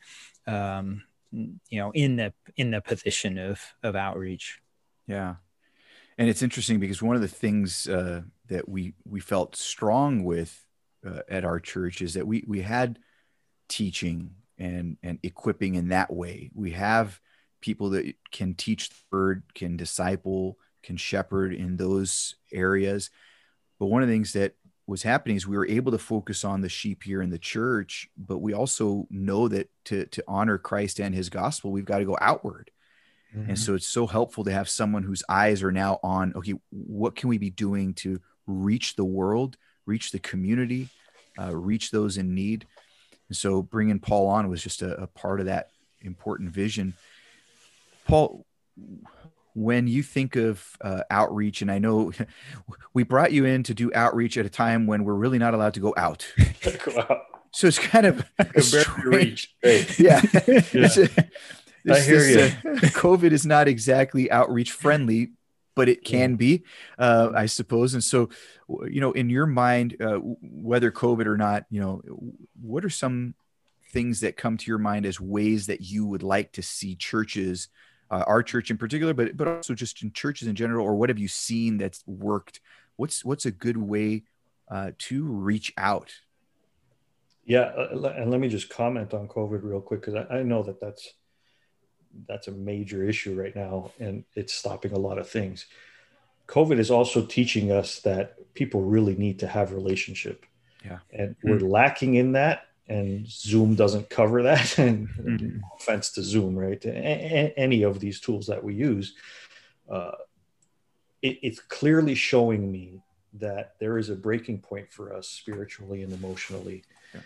um, 0.47 1.03
you 1.31 1.79
know 1.79 1.91
in 1.93 2.17
the 2.17 2.33
in 2.57 2.71
the 2.71 2.81
position 2.81 3.39
of 3.39 3.61
of 3.83 3.97
outreach. 3.97 4.61
Yeah. 5.07 5.37
And 6.17 6.29
it's 6.29 6.43
interesting 6.43 6.79
because 6.79 7.03
one 7.03 7.17
of 7.17 7.23
the 7.23 7.29
things 7.29 7.89
uh, 7.89 8.23
that 8.49 8.69
we 8.69 8.95
we 9.05 9.21
felt 9.21 9.57
strong 9.57 10.23
with 10.25 10.65
uh, 11.07 11.21
at 11.29 11.45
our 11.45 11.61
church 11.61 12.03
is 12.03 12.15
that 12.15 12.27
we 12.27 12.45
we 12.47 12.61
had 12.61 12.99
teaching 13.69 14.31
and 14.59 14.97
and 15.03 15.19
equipping 15.23 15.75
in 15.75 15.89
that 15.89 16.13
way. 16.13 16.51
We 16.55 16.73
have 16.73 17.21
people 17.61 17.91
that 17.91 18.15
can 18.31 18.55
teach 18.55 18.91
the 18.91 18.97
word, 19.11 19.43
can 19.55 19.77
disciple, 19.77 20.59
can 20.83 20.97
shepherd 20.97 21.55
in 21.55 21.77
those 21.77 22.37
areas. 22.53 23.11
But 23.79 23.87
one 23.87 24.03
of 24.03 24.09
the 24.09 24.15
things 24.15 24.35
that 24.35 24.55
was 24.87 25.03
happening 25.03 25.37
is 25.37 25.47
we 25.47 25.57
were 25.57 25.67
able 25.67 25.93
to 25.93 25.99
focus 25.99 26.45
on 26.45 26.61
the 26.61 26.69
sheep 26.69 27.03
here 27.03 27.23
in 27.23 27.31
the 27.31 27.39
church, 27.39 28.09
but 28.17 28.39
we 28.39 28.53
also 28.53 29.07
know 29.11 29.49
that 29.49 29.71
to 29.87 30.07
to 30.07 30.23
honor 30.29 30.59
Christ 30.59 31.01
and 31.01 31.15
his 31.15 31.31
gospel, 31.31 31.73
we've 31.73 31.85
got 31.85 31.99
to 31.99 32.05
go 32.05 32.19
outward. 32.21 32.71
Mm-hmm. 33.35 33.51
And 33.51 33.59
so 33.59 33.75
it's 33.75 33.89
so 33.89 34.07
helpful 34.07 34.45
to 34.45 34.53
have 34.53 34.69
someone 34.69 35.03
whose 35.03 35.25
eyes 35.29 35.63
are 35.63 35.73
now 35.73 35.99
on, 36.03 36.35
okay, 36.37 36.55
what 36.71 37.17
can 37.17 37.29
we 37.29 37.39
be 37.39 37.51
doing 37.51 37.95
to 37.95 38.21
reach 38.47 38.95
the 38.95 39.05
world, 39.05 39.57
reach 39.87 40.13
the 40.13 40.21
community, 40.21 40.89
uh, 41.41 41.55
reach 41.55 41.91
those 41.91 42.17
in 42.17 42.35
need? 42.35 42.67
And 43.29 43.37
so 43.37 43.63
bringing 43.63 43.99
Paul 44.01 44.27
on 44.27 44.49
was 44.49 44.63
just 44.63 44.83
a, 44.83 45.03
a 45.03 45.07
part 45.07 45.41
of 45.41 45.47
that 45.47 45.71
important 46.01 46.51
vision. 46.51 46.95
Paul, 48.07 48.45
when 49.55 49.87
you 49.87 50.03
think 50.03 50.37
of 50.37 50.65
uh, 50.81 51.03
outreach, 51.11 51.63
and 51.63 51.71
I 51.71 51.79
know 51.79 52.13
we 52.95 53.03
brought 53.03 53.33
you 53.33 53.45
in 53.45 53.63
to 53.65 53.75
do 53.75 53.91
outreach 53.95 54.37
at 54.37 54.47
a 54.47 54.51
time 54.51 54.87
when 54.87 55.05
we're 55.05 55.15
really 55.15 55.39
not 55.39 55.55
allowed 55.55 55.75
to 55.75 55.81
go 55.81 55.95
out. 55.97 56.27
out. 56.99 57.23
So 57.53 57.69
it's 57.69 57.79
kind 57.79 58.07
of 58.07 58.25
a 58.39 58.63
strange, 58.63 59.55
yeah. 59.63 59.85
yeah. 59.99 60.21
I 61.87 62.01
hear 62.01 62.19
this, 62.19 62.55
you. 62.55 62.71
Uh, 62.71 62.75
COVID 62.91 63.31
is 63.31 63.47
not 63.47 63.69
exactly 63.69 64.31
outreach 64.31 64.73
friendly, 64.73 65.33
but 65.75 65.89
it 65.89 66.05
can 66.05 66.37
be, 66.37 66.65
uh, 66.99 67.31
I 67.35 67.47
suppose. 67.47 67.95
And 67.95 68.05
so, 68.05 68.29
you 68.89 69.01
know, 69.01 69.13
in 69.13 69.29
your 69.29 69.47
mind, 69.47 69.97
uh, 70.01 70.19
whether 70.41 70.91
COVID 70.91 71.27
or 71.27 71.37
not, 71.37 71.65
you 71.71 71.81
know, 71.81 72.03
what 72.61 72.85
are 72.85 72.91
some 72.91 73.35
things 73.91 74.21
that 74.21 74.37
come 74.37 74.57
to 74.57 74.71
your 74.71 74.79
mind 74.79 75.07
as 75.07 75.21
ways 75.21 75.67
that 75.67 75.81
you 75.81 76.07
would 76.07 76.23
like 76.23 76.53
to 76.53 76.63
see 76.63 76.95
churches, 76.97 77.69
uh, 78.11 78.25
our 78.27 78.43
church 78.43 78.71
in 78.71 78.77
particular, 78.77 79.15
but 79.15 79.37
but 79.37 79.49
also 79.49 79.75
just 79.75 80.03
in 80.03 80.13
churches 80.13 80.49
in 80.49 80.55
general, 80.55 80.85
or 80.85 80.95
what 80.95 81.09
have 81.09 81.19
you 81.19 81.29
seen 81.29 81.79
that's 81.79 82.03
worked? 82.07 82.61
What's 82.97 83.25
what's 83.25 83.47
a 83.47 83.51
good 83.51 83.77
way 83.77 84.25
uh, 84.69 84.93
to 84.99 85.25
reach 85.25 85.73
out? 85.77 86.13
Yeah, 87.47 87.73
uh, 87.77 88.15
and 88.17 88.31
let 88.31 88.41
me 88.41 88.49
just 88.49 88.71
comment 88.71 89.13
on 89.13 89.29
COVID 89.29 89.63
real 89.63 89.81
quick 89.81 90.01
because 90.01 90.15
I, 90.15 90.39
I 90.39 90.43
know 90.43 90.63
that 90.63 90.81
that's 90.81 91.15
that's 92.29 92.49
a 92.49 92.53
major 92.53 93.07
issue 93.07 93.41
right 93.41 93.55
now 93.55 93.91
and 93.99 94.25
it's 94.35 94.55
stopping 94.55 94.93
a 94.93 94.99
lot 94.99 95.19
of 95.19 95.29
things. 95.29 95.67
Covid 96.47 96.79
is 96.79 96.91
also 96.91 97.25
teaching 97.25 97.73
us 97.73 98.01
that 98.01 98.55
people 98.55 98.83
really 98.83 99.17
need 99.17 99.39
to 99.39 99.47
have 99.47 99.73
relationship. 99.73 100.45
Yeah. 100.85 100.99
And 101.13 101.31
mm-hmm. 101.31 101.51
we're 101.51 101.59
lacking 101.61 102.15
in 102.15 102.33
that 102.33 102.67
and 102.87 103.27
zoom 103.27 103.75
doesn't 103.75 104.11
cover 104.11 104.43
that. 104.43 104.79
And 104.79 105.09
mm-hmm. 105.09 105.59
offense 105.77 106.11
to 106.13 106.23
zoom 106.23 106.57
right? 106.57 106.85
A- 106.85 107.55
any 107.57 107.83
of 107.83 108.01
these 108.01 108.21
tools 108.21 108.47
that 108.47 108.63
we 108.63 108.75
use 108.75 109.15
uh, 109.91 110.13
it, 111.23 111.39
it's 111.43 111.61
clearly 111.61 112.15
showing 112.15 112.71
me 112.71 113.01
that 113.35 113.75
there 113.81 113.99
is 113.99 114.11
a 114.11 114.15
breaking 114.15 114.61
point 114.61 114.93
for 114.93 115.13
us 115.13 115.29
spiritually 115.29 116.03
and 116.03 116.13
emotionally. 116.13 116.85
Yeah. 117.13 117.21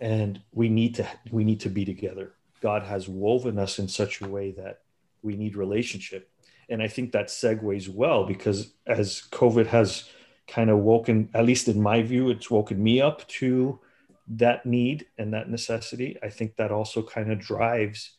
and 0.00 0.40
we 0.52 0.68
need 0.68 0.96
to 0.96 1.08
we 1.30 1.44
need 1.44 1.60
to 1.60 1.68
be 1.68 1.84
together 1.84 2.32
God 2.64 2.84
has 2.84 3.06
woven 3.06 3.58
us 3.58 3.78
in 3.78 3.88
such 3.88 4.22
a 4.22 4.26
way 4.26 4.50
that 4.52 4.80
we 5.22 5.36
need 5.36 5.54
relationship. 5.54 6.30
And 6.70 6.82
I 6.82 6.88
think 6.88 7.12
that 7.12 7.26
segues 7.26 7.90
well 7.90 8.24
because 8.24 8.72
as 8.86 9.22
COVID 9.30 9.66
has 9.66 10.08
kind 10.48 10.70
of 10.70 10.78
woken, 10.78 11.28
at 11.34 11.44
least 11.44 11.68
in 11.68 11.82
my 11.82 12.00
view, 12.00 12.30
it's 12.30 12.50
woken 12.50 12.82
me 12.82 13.02
up 13.02 13.28
to 13.40 13.80
that 14.28 14.64
need 14.64 15.04
and 15.18 15.34
that 15.34 15.50
necessity. 15.50 16.16
I 16.22 16.30
think 16.30 16.56
that 16.56 16.72
also 16.72 17.02
kind 17.02 17.30
of 17.30 17.38
drives 17.38 18.12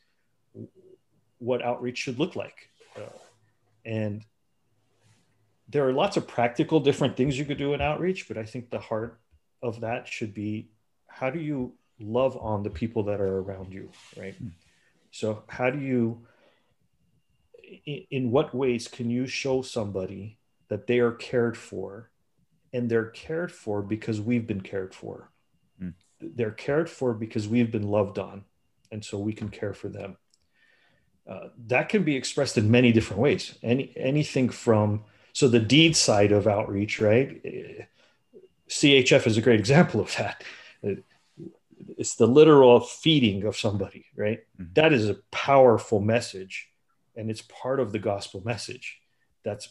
what 1.40 1.64
outreach 1.64 1.98
should 1.98 2.20
look 2.20 2.36
like. 2.36 2.70
Uh, 2.96 3.18
and 3.84 4.24
there 5.70 5.88
are 5.88 5.94
lots 5.94 6.18
of 6.18 6.28
practical 6.28 6.80
different 6.80 7.18
things 7.18 7.40
you 7.40 7.46
could 7.46 7.58
do 7.58 7.74
in 7.74 7.82
outreach, 7.82 8.28
but 8.28 8.38
I 8.38 8.44
think 8.44 8.70
the 8.70 8.78
heart 8.78 9.20
of 9.64 9.82
that 9.82 10.08
should 10.08 10.36
be 10.36 10.70
how 11.08 11.32
do 11.32 11.40
you 11.40 11.74
love 12.00 12.38
on 12.38 12.64
the 12.64 12.70
people 12.70 13.04
that 13.04 13.22
are 13.22 13.40
around 13.40 13.74
you, 13.74 13.90
right? 14.18 14.42
Mm. 14.42 14.52
So, 15.12 15.44
how 15.48 15.70
do 15.70 15.80
you, 15.80 16.26
in, 17.86 18.06
in 18.12 18.32
what 18.32 18.54
ways 18.54 18.88
can 18.88 19.10
you 19.10 19.28
show 19.28 19.62
somebody 19.62 20.38
that 20.70 20.88
they 20.88 21.00
are 21.00 21.12
cared 21.12 21.58
for 21.58 22.12
and 22.74 22.90
they're 22.90 23.10
cared 23.10 23.52
for 23.52 23.82
because 23.82 24.20
we've 24.20 24.46
been 24.46 24.62
cared 24.62 24.94
for? 24.94 25.32
Mm. 25.82 25.94
They're 26.20 26.52
cared 26.52 26.90
for 26.90 27.14
because 27.14 27.48
we've 27.48 27.72
been 27.72 27.88
loved 27.88 28.20
on, 28.20 28.44
and 28.92 29.04
so 29.04 29.18
we 29.18 29.34
can 29.34 29.50
care 29.50 29.74
for 29.74 29.90
them. 29.90 30.18
Uh, 31.28 31.48
that 31.68 31.90
can 31.90 32.04
be 32.04 32.16
expressed 32.16 32.58
in 32.58 32.70
many 32.70 32.92
different 32.92 33.22
ways. 33.22 33.58
Any 33.64 33.92
anything 33.96 34.50
from 34.50 35.06
so 35.34 35.48
the 35.48 35.60
deed 35.60 35.96
side 35.96 36.32
of 36.32 36.48
outreach, 36.48 37.02
right? 37.02 37.88
CHF 38.70 39.28
is 39.28 39.38
a 39.38 39.42
great 39.42 39.60
example 39.66 40.02
of 40.02 40.16
that 40.18 40.44
it's 41.98 42.16
the 42.16 42.28
literal 42.28 42.80
feeding 42.80 43.44
of 43.44 43.58
somebody, 43.58 44.06
right? 44.16 44.40
Mm-hmm. 44.60 44.74
That 44.74 44.94
is 44.94 45.10
a 45.10 45.18
powerful 45.32 46.00
message, 46.00 46.70
and 47.16 47.30
it's 47.30 47.42
part 47.42 47.80
of 47.80 47.92
the 47.92 48.00
gospel 48.00 48.42
message. 48.46 49.00
That's 49.44 49.70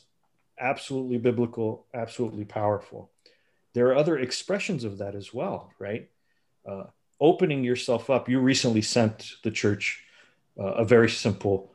absolutely 0.58 1.18
biblical, 1.18 1.86
absolutely 1.94 2.44
powerful. 2.44 3.10
There 3.72 3.88
are 3.88 3.96
other 3.96 4.18
expressions 4.18 4.84
of 4.84 4.98
that 4.98 5.14
as 5.14 5.34
well, 5.34 5.72
right? 5.78 6.08
Uh, 6.68 6.84
opening 7.20 7.64
yourself 7.64 8.10
up. 8.10 8.28
You 8.28 8.40
recently 8.40 8.82
sent 8.82 9.32
the 9.42 9.50
church 9.50 10.04
uh, 10.58 10.74
a 10.74 10.84
very 10.84 11.10
simple, 11.10 11.74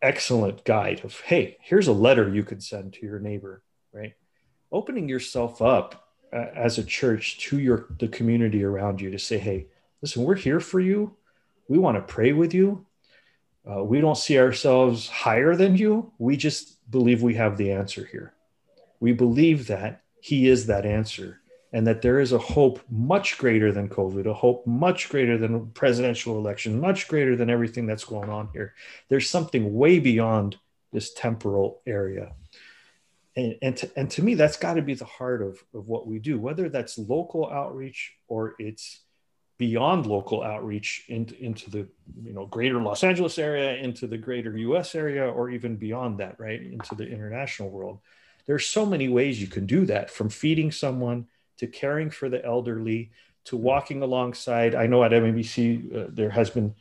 excellent 0.00 0.64
guide 0.64 1.00
of, 1.04 1.20
hey, 1.20 1.56
here's 1.60 1.88
a 1.88 1.92
letter 1.92 2.28
you 2.28 2.44
could 2.44 2.62
send 2.62 2.92
to 2.94 3.06
your 3.06 3.18
neighbor, 3.18 3.62
right? 3.92 4.14
Opening 4.70 5.08
yourself 5.08 5.60
up 5.60 6.07
as 6.32 6.78
a 6.78 6.84
church 6.84 7.38
to 7.38 7.58
your 7.58 7.86
the 7.98 8.08
community 8.08 8.62
around 8.62 9.00
you 9.00 9.10
to 9.10 9.18
say 9.18 9.38
hey 9.38 9.66
listen 10.02 10.24
we're 10.24 10.34
here 10.34 10.60
for 10.60 10.80
you. 10.80 11.16
We 11.68 11.78
want 11.78 11.96
to 11.96 12.12
pray 12.12 12.32
with 12.32 12.54
you. 12.54 12.86
Uh, 13.68 13.84
we 13.84 14.00
don't 14.00 14.16
see 14.16 14.38
ourselves 14.38 15.08
higher 15.08 15.54
than 15.54 15.76
you. 15.76 16.12
We 16.18 16.36
just 16.36 16.90
believe 16.90 17.22
we 17.22 17.34
have 17.34 17.58
the 17.58 17.72
answer 17.72 18.08
here. 18.10 18.32
We 19.00 19.12
believe 19.12 19.66
that 19.66 20.02
he 20.20 20.48
is 20.48 20.66
that 20.66 20.86
answer 20.86 21.40
and 21.72 21.86
that 21.86 22.00
there 22.00 22.18
is 22.18 22.32
a 22.32 22.38
hope 22.38 22.80
much 22.88 23.36
greater 23.36 23.70
than 23.72 23.90
covid 23.90 24.26
a 24.26 24.32
hope 24.32 24.66
much 24.66 25.10
greater 25.10 25.36
than 25.36 25.66
presidential 25.70 26.38
election 26.38 26.80
much 26.80 27.08
greater 27.08 27.36
than 27.36 27.50
everything 27.50 27.86
that's 27.86 28.04
going 28.04 28.30
on 28.30 28.48
here. 28.52 28.74
There's 29.08 29.28
something 29.28 29.74
way 29.74 29.98
beyond 29.98 30.56
this 30.92 31.12
temporal 31.12 31.82
area 31.86 32.32
and 33.38 33.56
and 33.62 33.76
to, 33.76 33.90
and 33.96 34.10
to 34.10 34.22
me 34.22 34.34
that's 34.34 34.56
got 34.56 34.74
to 34.74 34.82
be 34.82 34.94
the 34.94 35.04
heart 35.04 35.40
of, 35.40 35.62
of 35.72 35.86
what 35.86 36.06
we 36.06 36.18
do 36.18 36.38
whether 36.38 36.68
that's 36.68 36.98
local 36.98 37.48
outreach 37.50 38.14
or 38.26 38.54
it's 38.58 39.00
beyond 39.58 40.06
local 40.06 40.42
outreach 40.42 41.04
into, 41.08 41.36
into 41.42 41.70
the 41.70 41.86
you 42.22 42.32
know 42.32 42.46
greater 42.46 42.80
los 42.80 43.02
angeles 43.02 43.38
area 43.38 43.74
into 43.76 44.06
the 44.06 44.18
greater 44.18 44.52
us 44.56 44.94
area 44.94 45.28
or 45.28 45.50
even 45.50 45.76
beyond 45.76 46.18
that 46.18 46.38
right 46.38 46.62
into 46.62 46.94
the 46.94 47.06
international 47.06 47.68
world. 47.68 47.98
There's 48.46 48.66
so 48.66 48.86
many 48.86 49.08
ways 49.08 49.40
you 49.40 49.48
can 49.48 49.66
do 49.66 49.84
that 49.86 50.10
from 50.10 50.30
feeding 50.30 50.72
someone 50.72 51.26
to 51.58 51.66
caring 51.66 52.08
for 52.08 52.30
the 52.30 52.42
elderly 52.42 53.10
to 53.44 53.56
walking 53.56 54.00
alongside. 54.02 54.74
I 54.74 54.86
know 54.86 55.02
at 55.04 55.10
mbc 55.10 55.96
uh, 55.96 56.06
there 56.10 56.30
has 56.30 56.50
been 56.50 56.74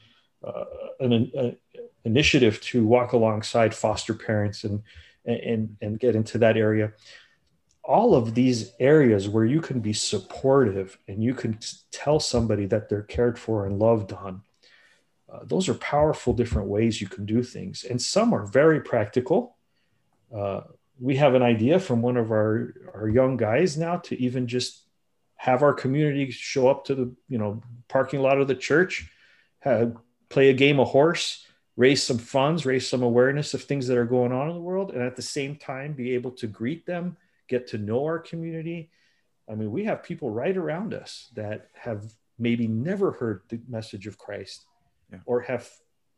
uh, 0.44 0.66
an, 1.00 1.12
an 1.14 1.58
initiative 2.06 2.62
to 2.62 2.86
walk 2.86 3.14
alongside 3.14 3.74
foster 3.74 4.14
parents 4.14 4.64
and 4.64 4.84
and, 5.28 5.78
and 5.82 6.00
get 6.00 6.16
into 6.16 6.38
that 6.40 6.58
area. 6.58 6.94
All 7.84 8.16
of 8.16 8.34
these 8.34 8.74
areas 8.80 9.30
where 9.30 9.46
you 9.46 9.62
can 9.62 9.80
be 9.80 9.94
supportive 9.94 10.98
and 11.08 11.24
you 11.24 11.34
can 11.34 11.58
tell 11.92 12.20
somebody 12.20 12.66
that 12.66 12.90
they're 12.90 13.04
cared 13.04 13.40
for 13.40 13.66
and 13.66 13.80
loved 13.80 14.12
on 14.12 14.42
uh, 15.32 15.40
those 15.44 15.68
are 15.68 15.74
powerful 15.76 16.34
different 16.34 16.70
ways 16.70 17.02
you 17.02 17.08
can 17.08 17.26
do 17.26 17.44
things. 17.44 17.84
And 17.84 18.02
some 18.02 18.34
are 18.34 18.46
very 18.46 18.80
practical. 18.80 19.58
Uh, 20.34 20.62
we 21.00 21.18
have 21.18 21.36
an 21.36 21.44
idea 21.44 21.80
from 21.80 22.02
one 22.02 22.18
of 22.18 22.32
our, 22.32 22.74
our 22.94 23.10
young 23.10 23.38
guys 23.38 23.78
now 23.78 23.98
to 23.98 24.20
even 24.22 24.48
just 24.48 24.84
have 25.36 25.64
our 25.64 25.74
community 25.74 26.32
show 26.32 26.68
up 26.68 26.86
to 26.86 26.96
the 26.96 27.12
you 27.30 27.38
know 27.38 27.62
parking 27.88 28.22
lot 28.22 28.40
of 28.40 28.48
the 28.48 28.56
church 28.56 29.12
have, 29.60 29.96
play 30.30 30.50
a 30.50 30.54
game 30.54 30.80
of 30.80 30.88
horse 30.88 31.46
raise 31.78 32.04
some 32.04 32.18
funds, 32.18 32.66
raise 32.66 32.88
some 32.88 33.04
awareness 33.04 33.54
of 33.54 33.64
things 33.64 33.88
that 33.88 33.98
are 33.98 34.06
going 34.06 34.34
on 34.34 34.50
in 34.50 34.56
the 34.56 34.62
world, 34.62 34.92
and 34.92 35.02
at 35.02 35.16
the 35.16 35.22
same 35.22 35.56
time 35.56 35.94
be 35.94 36.14
able 36.14 36.32
to 36.32 36.48
greet 36.48 36.86
them, 36.86 37.16
get 37.48 37.68
to 37.68 37.78
know 37.78 38.04
our 38.04 38.20
community. 38.20 38.90
I 39.50 39.56
mean, 39.56 39.72
we 39.72 39.86
have 39.86 40.04
people 40.04 40.30
right 40.30 40.58
around 40.58 40.94
us 40.94 41.30
that 41.36 41.70
have 41.74 42.04
maybe 42.38 42.68
never 42.68 43.14
heard 43.14 43.44
the 43.48 43.62
message 43.70 44.08
of 44.08 44.18
Christ 44.18 44.66
yeah. 45.12 45.20
or 45.26 45.42
have 45.42 45.70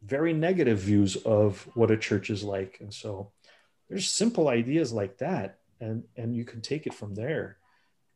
very 0.03 0.33
negative 0.33 0.79
views 0.79 1.15
of 1.17 1.69
what 1.75 1.91
a 1.91 1.97
church 1.97 2.29
is 2.29 2.43
like. 2.43 2.77
And 2.79 2.91
so 2.91 3.31
there's 3.89 4.09
simple 4.09 4.47
ideas 4.47 4.91
like 4.91 5.17
that 5.19 5.59
and 5.81 6.03
and 6.15 6.35
you 6.35 6.45
can 6.45 6.61
take 6.61 6.87
it 6.87 6.93
from 6.93 7.15
there 7.15 7.57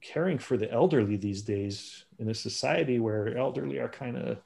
caring 0.01 0.37
for 0.37 0.57
the 0.57 0.69
elderly 0.71 1.15
these 1.15 1.41
days 1.41 2.05
in 2.19 2.29
a 2.29 2.33
society 2.33 2.99
where 2.99 3.37
elderly 3.37 3.79
are 3.79 3.89
kind 3.89 4.17
of 4.17 4.37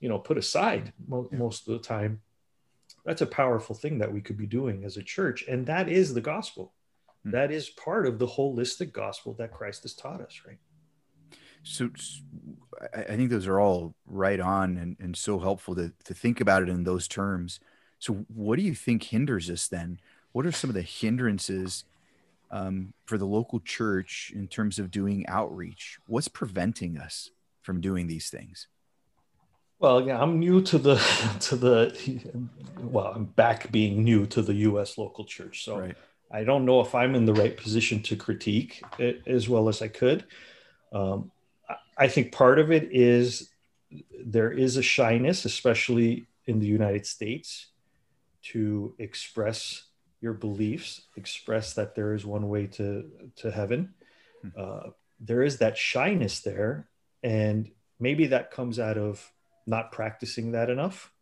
you 0.00 0.08
know 0.08 0.18
put 0.18 0.38
aside 0.38 0.92
mo- 1.06 1.28
most 1.32 1.68
of 1.68 1.74
the 1.74 1.78
time 1.78 2.20
that's 3.04 3.22
a 3.22 3.26
powerful 3.26 3.74
thing 3.74 3.98
that 3.98 4.12
we 4.12 4.20
could 4.20 4.36
be 4.36 4.46
doing 4.46 4.84
as 4.84 4.96
a 4.96 5.02
church 5.02 5.44
and 5.48 5.66
that 5.66 5.88
is 5.88 6.14
the 6.14 6.20
gospel 6.20 6.72
hmm. 7.24 7.30
that 7.30 7.50
is 7.50 7.70
part 7.70 8.06
of 8.06 8.18
the 8.18 8.26
holistic 8.26 8.92
gospel 8.92 9.34
that 9.34 9.52
christ 9.52 9.82
has 9.82 9.94
taught 9.94 10.20
us 10.20 10.42
right 10.46 10.58
so 11.62 11.88
i 12.94 13.16
think 13.16 13.30
those 13.30 13.46
are 13.46 13.60
all 13.60 13.94
right 14.06 14.40
on 14.40 14.76
and, 14.76 14.96
and 15.00 15.16
so 15.16 15.38
helpful 15.38 15.74
to, 15.74 15.92
to 16.04 16.14
think 16.14 16.40
about 16.40 16.62
it 16.62 16.68
in 16.68 16.84
those 16.84 17.08
terms 17.08 17.60
so 17.98 18.24
what 18.28 18.56
do 18.56 18.62
you 18.62 18.74
think 18.74 19.04
hinders 19.04 19.48
us 19.48 19.68
then 19.68 19.98
what 20.32 20.44
are 20.46 20.52
some 20.52 20.68
of 20.68 20.74
the 20.74 20.82
hindrances 20.82 21.84
um, 22.50 22.92
for 23.06 23.18
the 23.18 23.26
local 23.26 23.60
church 23.60 24.32
in 24.34 24.48
terms 24.48 24.78
of 24.78 24.90
doing 24.90 25.24
outreach? 25.28 25.98
What's 26.06 26.28
preventing 26.28 26.98
us 26.98 27.30
from 27.62 27.80
doing 27.80 28.06
these 28.06 28.30
things? 28.30 28.68
Well, 29.84 30.00
yeah, 30.00 30.18
I'm 30.18 30.40
new 30.40 30.62
to 30.62 30.78
the 30.78 30.96
to 31.40 31.56
the 31.56 32.38
well, 32.80 33.12
I'm 33.14 33.26
back 33.26 33.70
being 33.70 34.02
new 34.02 34.24
to 34.28 34.40
the 34.40 34.54
U.S. 34.70 34.96
local 34.96 35.26
church, 35.26 35.62
so 35.62 35.78
right. 35.78 35.96
I 36.30 36.42
don't 36.42 36.64
know 36.64 36.80
if 36.80 36.94
I'm 36.94 37.14
in 37.14 37.26
the 37.26 37.34
right 37.34 37.54
position 37.54 38.00
to 38.04 38.16
critique 38.16 38.82
it 38.98 39.20
as 39.26 39.46
well 39.46 39.68
as 39.68 39.82
I 39.82 39.88
could. 39.88 40.24
Um, 40.90 41.30
I 41.98 42.08
think 42.08 42.32
part 42.32 42.58
of 42.58 42.72
it 42.72 42.88
is 42.92 43.50
there 44.24 44.50
is 44.50 44.78
a 44.78 44.82
shyness, 44.82 45.44
especially 45.44 46.28
in 46.46 46.60
the 46.60 46.66
United 46.66 47.04
States, 47.04 47.66
to 48.52 48.94
express 48.98 49.84
your 50.22 50.32
beliefs, 50.32 51.02
express 51.14 51.74
that 51.74 51.94
there 51.94 52.14
is 52.14 52.24
one 52.24 52.48
way 52.48 52.68
to 52.68 53.04
to 53.36 53.50
heaven. 53.50 53.92
Hmm. 54.40 54.48
Uh, 54.56 54.90
there 55.20 55.42
is 55.42 55.58
that 55.58 55.76
shyness 55.76 56.40
there, 56.40 56.88
and 57.22 57.70
maybe 58.00 58.28
that 58.28 58.50
comes 58.50 58.78
out 58.78 58.96
of 58.96 59.30
not 59.66 59.92
practicing 59.92 60.52
that 60.52 60.70
enough. 60.70 61.12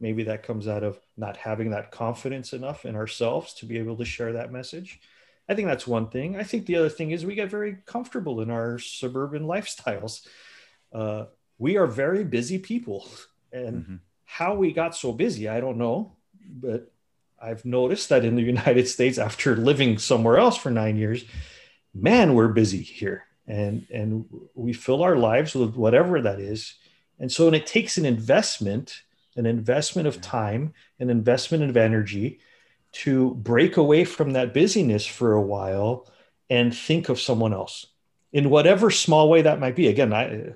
Maybe 0.00 0.24
that 0.24 0.42
comes 0.42 0.68
out 0.68 0.82
of 0.82 0.98
not 1.16 1.36
having 1.36 1.70
that 1.70 1.90
confidence 1.90 2.52
enough 2.52 2.84
in 2.84 2.96
ourselves 2.96 3.54
to 3.54 3.66
be 3.66 3.78
able 3.78 3.96
to 3.96 4.04
share 4.04 4.32
that 4.32 4.52
message. 4.52 5.00
I 5.48 5.54
think 5.54 5.68
that's 5.68 5.86
one 5.86 6.08
thing. 6.08 6.36
I 6.36 6.42
think 6.42 6.66
the 6.66 6.76
other 6.76 6.88
thing 6.88 7.10
is 7.10 7.24
we 7.24 7.34
get 7.34 7.50
very 7.50 7.78
comfortable 7.86 8.40
in 8.40 8.50
our 8.50 8.78
suburban 8.78 9.42
lifestyles. 9.46 10.26
Uh, 10.92 11.26
we 11.58 11.76
are 11.76 11.86
very 11.86 12.24
busy 12.24 12.58
people, 12.58 13.08
and 13.52 13.82
mm-hmm. 13.82 13.96
how 14.24 14.54
we 14.54 14.72
got 14.72 14.96
so 14.96 15.12
busy, 15.12 15.48
I 15.48 15.60
don't 15.60 15.78
know, 15.78 16.16
but 16.46 16.90
I've 17.40 17.64
noticed 17.64 18.08
that 18.08 18.24
in 18.24 18.36
the 18.36 18.42
United 18.42 18.88
States, 18.88 19.18
after 19.18 19.56
living 19.56 19.98
somewhere 19.98 20.38
else 20.38 20.56
for 20.56 20.70
nine 20.70 20.96
years, 20.96 21.24
man, 21.94 22.34
we're 22.34 22.48
busy 22.48 22.82
here, 22.82 23.24
and 23.46 23.86
and 23.92 24.26
we 24.54 24.72
fill 24.72 25.02
our 25.02 25.16
lives 25.16 25.54
with 25.54 25.76
whatever 25.76 26.22
that 26.22 26.40
is, 26.40 26.74
and 27.18 27.30
so 27.30 27.46
and 27.46 27.56
it 27.56 27.66
takes 27.66 27.96
an 27.98 28.04
investment, 28.04 29.02
an 29.36 29.46
investment 29.46 30.08
of 30.08 30.20
time, 30.20 30.72
an 30.98 31.10
investment 31.10 31.62
of 31.64 31.76
energy, 31.76 32.40
to 32.92 33.34
break 33.34 33.76
away 33.76 34.04
from 34.04 34.32
that 34.32 34.54
busyness 34.54 35.06
for 35.06 35.32
a 35.32 35.42
while 35.42 36.08
and 36.50 36.76
think 36.76 37.08
of 37.08 37.20
someone 37.20 37.52
else 37.52 37.86
in 38.32 38.50
whatever 38.50 38.90
small 38.90 39.28
way 39.28 39.42
that 39.42 39.60
might 39.60 39.76
be. 39.76 39.88
Again, 39.88 40.12
I. 40.12 40.54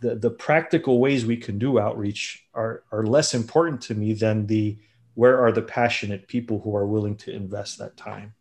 The, 0.00 0.16
the 0.16 0.30
practical 0.30 0.98
ways 0.98 1.24
we 1.24 1.36
can 1.36 1.60
do 1.60 1.78
outreach 1.78 2.44
are, 2.54 2.82
are 2.90 3.06
less 3.06 3.34
important 3.34 3.82
to 3.82 3.94
me 3.94 4.14
than 4.14 4.48
the 4.48 4.76
where 5.14 5.40
are 5.40 5.52
the 5.52 5.62
passionate 5.62 6.26
people 6.26 6.60
who 6.60 6.74
are 6.74 6.86
willing 6.86 7.16
to 7.18 7.32
invest 7.32 7.78
that 7.78 7.96
time 7.96 8.34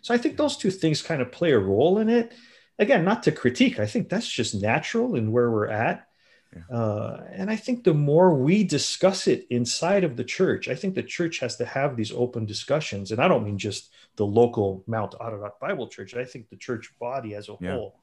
so 0.00 0.14
i 0.14 0.16
think 0.16 0.36
those 0.36 0.56
two 0.56 0.70
things 0.70 1.02
kind 1.02 1.20
of 1.20 1.30
play 1.30 1.52
a 1.52 1.58
role 1.58 1.98
in 1.98 2.08
it 2.08 2.32
again 2.78 3.04
not 3.04 3.22
to 3.22 3.32
critique 3.32 3.78
i 3.78 3.84
think 3.84 4.08
that's 4.08 4.26
just 4.28 4.54
natural 4.54 5.16
in 5.16 5.32
where 5.32 5.50
we're 5.50 5.68
at 5.68 6.08
yeah. 6.54 6.76
uh, 6.76 7.24
and 7.32 7.50
i 7.50 7.56
think 7.56 7.84
the 7.84 7.94
more 7.94 8.34
we 8.34 8.64
discuss 8.64 9.26
it 9.26 9.46
inside 9.50 10.04
of 10.04 10.16
the 10.16 10.24
church 10.24 10.68
i 10.68 10.74
think 10.74 10.94
the 10.94 11.02
church 11.02 11.38
has 11.38 11.56
to 11.56 11.64
have 11.64 11.96
these 11.96 12.12
open 12.12 12.44
discussions 12.46 13.10
and 13.10 13.20
i 13.20 13.28
don't 13.28 13.44
mean 13.44 13.58
just 13.58 13.90
the 14.16 14.26
local 14.26 14.82
mount 14.86 15.14
ararat 15.20 15.58
bible 15.60 15.88
church 15.88 16.14
i 16.14 16.24
think 16.24 16.48
the 16.48 16.56
church 16.56 16.92
body 16.98 17.34
as 17.34 17.48
a 17.48 17.56
yeah. 17.60 17.72
whole 17.72 17.98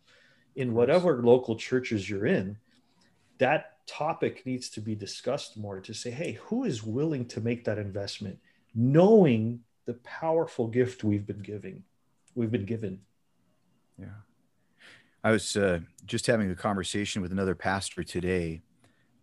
in 0.56 0.74
whatever 0.74 1.22
local 1.24 1.56
churches 1.56 2.10
you're 2.10 2.26
in 2.26 2.58
that 3.40 3.78
topic 3.88 4.46
needs 4.46 4.70
to 4.70 4.82
be 4.82 4.94
discussed 4.94 5.58
more 5.58 5.80
to 5.82 5.94
say, 5.94 6.12
hey, 6.12 6.34
who 6.44 6.64
is 6.64 6.84
willing 6.84 7.26
to 7.26 7.42
make 7.42 7.64
that 7.66 7.80
investment, 7.80 8.38
knowing 8.76 9.62
the 9.86 9.96
powerful 10.04 10.68
gift 10.68 11.04
we've 11.04 11.26
been 11.26 11.42
giving, 11.42 11.84
we've 12.36 12.52
been 12.52 12.66
given. 12.66 13.00
Yeah. 13.98 14.20
I 15.24 15.32
was 15.32 15.58
uh, 15.58 15.80
just 16.06 16.28
having 16.28 16.50
a 16.50 16.56
conversation 16.56 17.22
with 17.22 17.32
another 17.32 17.56
pastor 17.56 18.04
today 18.04 18.62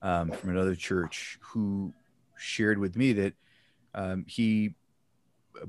um, 0.02 0.30
from 0.30 0.50
another 0.50 0.74
church 0.74 1.38
who 1.40 1.92
shared 2.36 2.78
with 2.78 2.96
me 2.96 3.14
that 3.14 3.32
um, 3.94 4.24
he, 4.28 4.74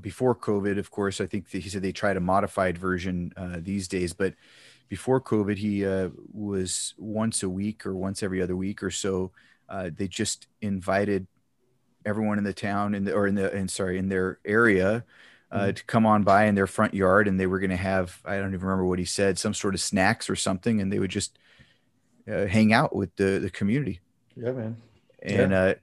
before 0.00 0.34
COVID, 0.34 0.78
of 0.78 0.90
course, 0.90 1.20
I 1.22 1.26
think 1.26 1.48
he 1.48 1.62
said 1.62 1.80
they 1.80 1.92
tried 1.92 2.18
a 2.18 2.20
modified 2.20 2.76
version 2.76 3.32
uh, 3.38 3.56
these 3.60 3.88
days, 3.88 4.12
but 4.12 4.34
before 4.90 5.20
COVID, 5.20 5.56
he 5.56 5.86
uh, 5.86 6.10
was 6.30 6.94
once 6.98 7.42
a 7.42 7.48
week 7.48 7.86
or 7.86 7.94
once 7.94 8.22
every 8.22 8.42
other 8.42 8.56
week 8.56 8.82
or 8.82 8.90
so. 8.90 9.32
Uh, 9.68 9.90
they 9.94 10.08
just 10.08 10.46
invited 10.60 11.26
everyone 12.04 12.38
in 12.38 12.44
the 12.44 12.52
town 12.52 12.94
in 12.94 13.04
the, 13.04 13.14
or 13.14 13.26
in 13.26 13.34
the, 13.34 13.50
and 13.52 13.70
sorry, 13.70 13.98
in 13.98 14.08
their 14.08 14.40
area 14.44 15.04
uh, 15.50 15.58
mm-hmm. 15.58 15.72
to 15.72 15.84
come 15.84 16.06
on 16.06 16.22
by 16.22 16.44
in 16.44 16.54
their 16.54 16.66
front 16.66 16.94
yard. 16.94 17.28
And 17.28 17.38
they 17.38 17.46
were 17.46 17.58
going 17.58 17.70
to 17.70 17.76
have, 17.76 18.20
I 18.24 18.36
don't 18.36 18.54
even 18.54 18.66
remember 18.66 18.84
what 18.84 18.98
he 18.98 19.04
said, 19.04 19.38
some 19.38 19.54
sort 19.54 19.74
of 19.74 19.80
snacks 19.80 20.28
or 20.28 20.36
something. 20.36 20.80
And 20.80 20.92
they 20.92 20.98
would 20.98 21.10
just 21.10 21.38
uh, 22.30 22.46
hang 22.46 22.72
out 22.72 22.94
with 22.94 23.14
the, 23.16 23.38
the 23.38 23.50
community. 23.50 24.00
Yeah, 24.36 24.52
man. 24.52 24.76
And 25.22 25.52
yeah. 25.52 25.60
Uh, 25.60 25.74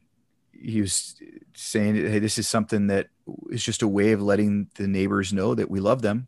he 0.52 0.82
was 0.82 1.22
saying, 1.54 1.96
Hey, 1.96 2.20
this 2.20 2.38
is 2.38 2.48
something 2.48 2.88
that 2.88 3.08
is 3.50 3.64
just 3.64 3.82
a 3.82 3.88
way 3.88 4.14
of 4.14 4.22
letting 4.22 4.70
the 4.76 4.88
neighbors 4.88 5.34
know 5.34 5.54
that 5.54 5.70
we 5.70 5.80
love 5.80 6.02
them 6.02 6.28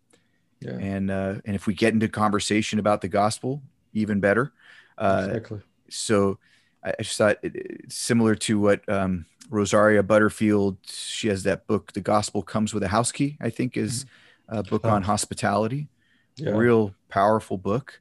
yeah. 0.59 0.77
And 0.77 1.11
uh, 1.11 1.35
and 1.45 1.55
if 1.55 1.67
we 1.67 1.73
get 1.73 1.93
into 1.93 2.07
conversation 2.07 2.79
about 2.79 3.01
the 3.01 3.07
gospel, 3.07 3.61
even 3.93 4.19
better. 4.19 4.53
Uh, 4.97 5.27
exactly. 5.29 5.61
So 5.89 6.39
I, 6.83 6.93
I 6.99 7.03
just 7.03 7.17
thought 7.17 7.37
it, 7.43 7.91
similar 7.91 8.35
to 8.35 8.59
what 8.59 8.87
um, 8.89 9.25
Rosaria 9.49 10.03
Butterfield. 10.03 10.77
She 10.87 11.27
has 11.27 11.43
that 11.43 11.67
book, 11.67 11.93
"The 11.93 12.01
Gospel 12.01 12.41
Comes 12.41 12.73
with 12.73 12.83
a 12.83 12.87
House 12.87 13.11
Key." 13.11 13.37
I 13.41 13.49
think 13.49 13.77
is 13.77 14.05
mm-hmm. 14.05 14.57
a 14.57 14.63
book 14.63 14.85
on 14.85 15.03
hospitality. 15.03 15.89
Yeah. 16.37 16.51
real 16.51 16.93
powerful 17.09 17.57
book. 17.57 17.99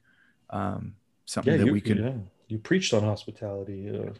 Um, 0.51 0.95
something 1.25 1.53
yeah, 1.53 1.57
that 1.57 1.65
you, 1.65 1.73
we 1.73 1.81
could. 1.81 1.97
Yeah. 1.97 2.13
You 2.47 2.59
preached 2.59 2.93
on 2.93 3.03
hospitality. 3.03 3.89
Uh, 3.89 4.11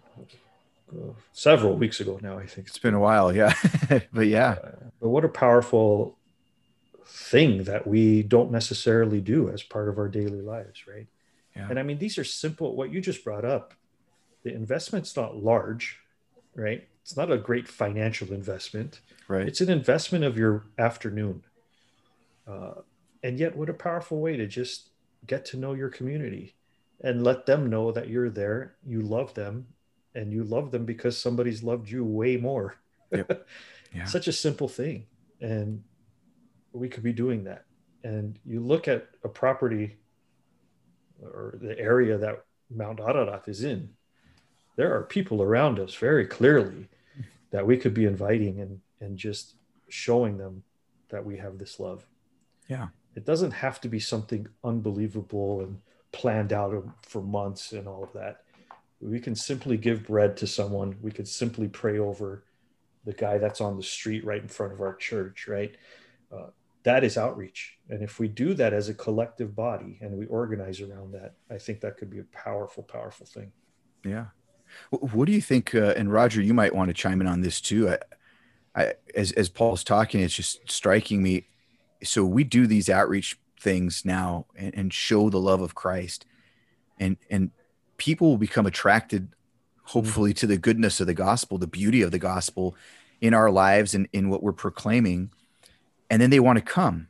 uh, 0.91 1.12
several 1.34 1.76
weeks 1.76 2.00
ago 2.00 2.17
now. 2.22 2.38
I 2.38 2.46
think 2.46 2.67
it's 2.67 2.78
been 2.78 2.93
a 2.93 3.00
while, 3.00 3.36
yeah, 3.36 3.54
but 4.13 4.28
yeah. 4.28 4.52
Uh, 4.52 4.72
but 5.02 5.10
what 5.10 5.26
a 5.26 5.30
powerful 5.30 6.17
thing 7.06 7.63
that 7.63 7.88
we 7.88 8.24
don't 8.24 8.52
necessarily 8.52 9.22
do 9.22 9.50
as 9.50 9.63
part 9.63 9.89
of 9.89 9.98
our 9.98 10.08
daily 10.08 10.41
lives, 10.41 10.88
right? 10.88 11.08
Yeah. 11.56 11.67
And 11.70 11.80
I 11.80 11.84
mean, 11.84 11.98
these 11.98 12.17
are 12.17 12.24
simple, 12.24 12.76
what 12.76 12.91
you 12.91 13.02
just 13.02 13.24
brought 13.24 13.46
up. 13.46 13.74
The 14.47 14.55
investment's 14.55 15.13
not 15.17 15.36
large, 15.36 15.99
right? 16.55 16.88
It's 17.01 17.17
not 17.17 17.29
a 17.29 17.38
great 17.38 17.67
financial 17.67 18.31
investment. 18.31 19.01
Right. 19.27 19.45
It's 19.45 19.60
an 19.60 19.69
investment 19.69 20.23
of 20.23 20.38
your 20.38 20.67
afternoon. 20.77 21.43
Uh, 22.47 22.75
and 23.21 23.38
yet, 23.38 23.57
what 23.57 23.69
a 23.69 23.73
powerful 23.73 24.21
way 24.21 24.38
to 24.38 24.47
just 24.47 24.91
get 25.25 25.43
to 25.47 25.57
know 25.57 25.73
your 25.73 25.89
community 25.89 26.55
and 27.01 27.25
let 27.25 27.45
them 27.45 27.69
know 27.69 27.91
that 27.91 28.07
you're 28.07 28.29
there, 28.29 28.75
you 28.86 29.01
love 29.01 29.33
them, 29.33 29.67
and 30.15 30.31
you 30.31 30.45
love 30.45 30.71
them 30.71 30.86
because 30.86 31.17
somebody's 31.17 31.62
loved 31.62 31.89
you 31.89 32.05
way 32.05 32.38
more. 32.38 32.75
Yep. 33.12 33.45
Yeah. 33.95 34.03
Such 34.03 34.27
a 34.27 34.33
simple 34.33 34.67
thing. 34.67 35.05
And 35.39 35.81
we 36.73 36.89
could 36.89 37.03
be 37.03 37.13
doing 37.13 37.45
that. 37.45 37.63
And 38.03 38.38
you 38.45 38.60
look 38.60 38.89
at 38.89 39.07
a 39.23 39.29
property 39.29 39.95
or 41.21 41.57
the 41.62 41.79
area 41.79 42.17
that 42.17 42.43
Mount 42.69 42.99
Ararat 42.99 43.47
is 43.47 43.63
in, 43.63 43.89
there 44.78 44.96
are 44.96 45.04
people 45.04 45.42
around 45.42 45.80
us 45.80 45.94
very 45.96 46.26
clearly 46.26 46.88
that 47.52 47.66
we 47.66 47.76
could 47.76 47.94
be 47.94 48.06
inviting 48.06 48.62
and, 48.62 48.80
and 49.02 49.18
just 49.18 49.56
showing 49.90 50.38
them 50.38 50.63
that 51.10 51.26
we 51.26 51.38
have 51.38 51.58
this 51.58 51.80
love. 51.80 52.06
Yeah. 52.70 52.88
It 53.16 53.26
doesn't 53.26 53.52
have 53.52 53.82
to 53.82 53.90
be 53.90 54.00
something 54.00 54.48
unbelievable 54.63 55.62
and 55.62 55.80
planned 56.12 56.54
out 56.54 56.88
for 57.02 57.22
months 57.22 57.72
and 57.72 57.88
all 57.88 58.04
of 58.04 58.13
that. 58.13 58.44
We 59.02 59.20
can 59.20 59.36
simply 59.36 59.78
give 59.78 60.06
bread 60.06 60.38
to 60.38 60.48
someone. 60.48 60.96
We 61.02 61.12
could 61.12 61.28
simply 61.28 61.68
pray 61.68 61.98
over 61.98 62.44
the 63.06 63.13
guy 63.13 63.38
that's 63.38 63.62
on 63.62 63.78
the 63.78 63.84
street 63.84 64.26
right 64.26 64.42
in 64.42 64.48
front 64.48 64.74
of 64.74 64.82
our 64.82 64.96
church, 64.96 65.48
right? 65.48 65.76
Uh, 66.32 66.48
that 66.84 67.04
is 67.04 67.18
outreach. 67.18 67.78
And 67.90 68.04
if 68.04 68.20
we 68.20 68.28
do 68.28 68.54
that 68.54 68.74
as 68.74 68.90
a 68.90 68.94
collective 68.94 69.56
body 69.56 69.98
and 70.02 70.18
we 70.18 70.26
organize 70.28 70.82
around 70.82 71.13
that, 71.13 71.36
I 71.50 71.58
think 71.58 71.82
that 71.82 71.98
could 71.98 72.10
be 72.10 72.20
a 72.20 72.24
powerful, 72.26 72.84
powerful 72.84 73.26
thing. 73.26 73.52
Yeah. 74.06 74.26
What 74.90 75.26
do 75.26 75.32
you 75.32 75.42
think? 75.42 75.74
Uh, 75.76 75.94
and 75.98 76.12
Roger, 76.12 76.42
you 76.42 76.54
might 76.54 76.76
want 76.76 76.90
to 76.90 76.94
chime 76.94 77.22
in 77.22 77.28
on 77.28 77.42
this 77.42 77.62
too. 77.62 77.90
I, 77.90 77.98
I, 78.76 78.94
as 79.16 79.32
as 79.34 79.50
Paul's 79.50 79.84
talking, 79.84 80.22
it's 80.22 80.36
just 80.36 80.70
striking 80.70 81.22
me. 81.24 81.48
so 82.04 82.24
we 82.26 82.44
do 82.44 82.68
these 82.68 82.90
outreach 82.90 83.40
things 83.60 84.06
now 84.06 84.46
and, 84.56 84.76
and 84.76 84.94
show 84.94 85.30
the 85.30 85.40
love 85.40 85.62
of 85.62 85.74
Christ 85.74 86.26
and 87.00 87.18
and 87.30 87.52
people 87.98 88.30
will 88.30 88.38
become 88.38 88.66
attracted 88.66 89.30
hopefully 89.84 90.34
to 90.34 90.48
the 90.48 90.58
goodness 90.58 91.00
of 91.00 91.08
the 91.08 91.13
gospel, 91.13 91.58
the 91.58 91.68
beauty 91.68 92.02
of 92.02 92.12
the 92.12 92.20
gospel 92.20 92.76
in 93.22 93.34
our 93.34 93.50
lives 93.50 93.96
and 93.96 94.08
in 94.12 94.30
what 94.30 94.44
we're 94.44 94.52
proclaiming. 94.52 95.32
And 96.10 96.22
then 96.22 96.30
they 96.30 96.40
want 96.40 96.58
to 96.58 96.63
come. 96.63 97.08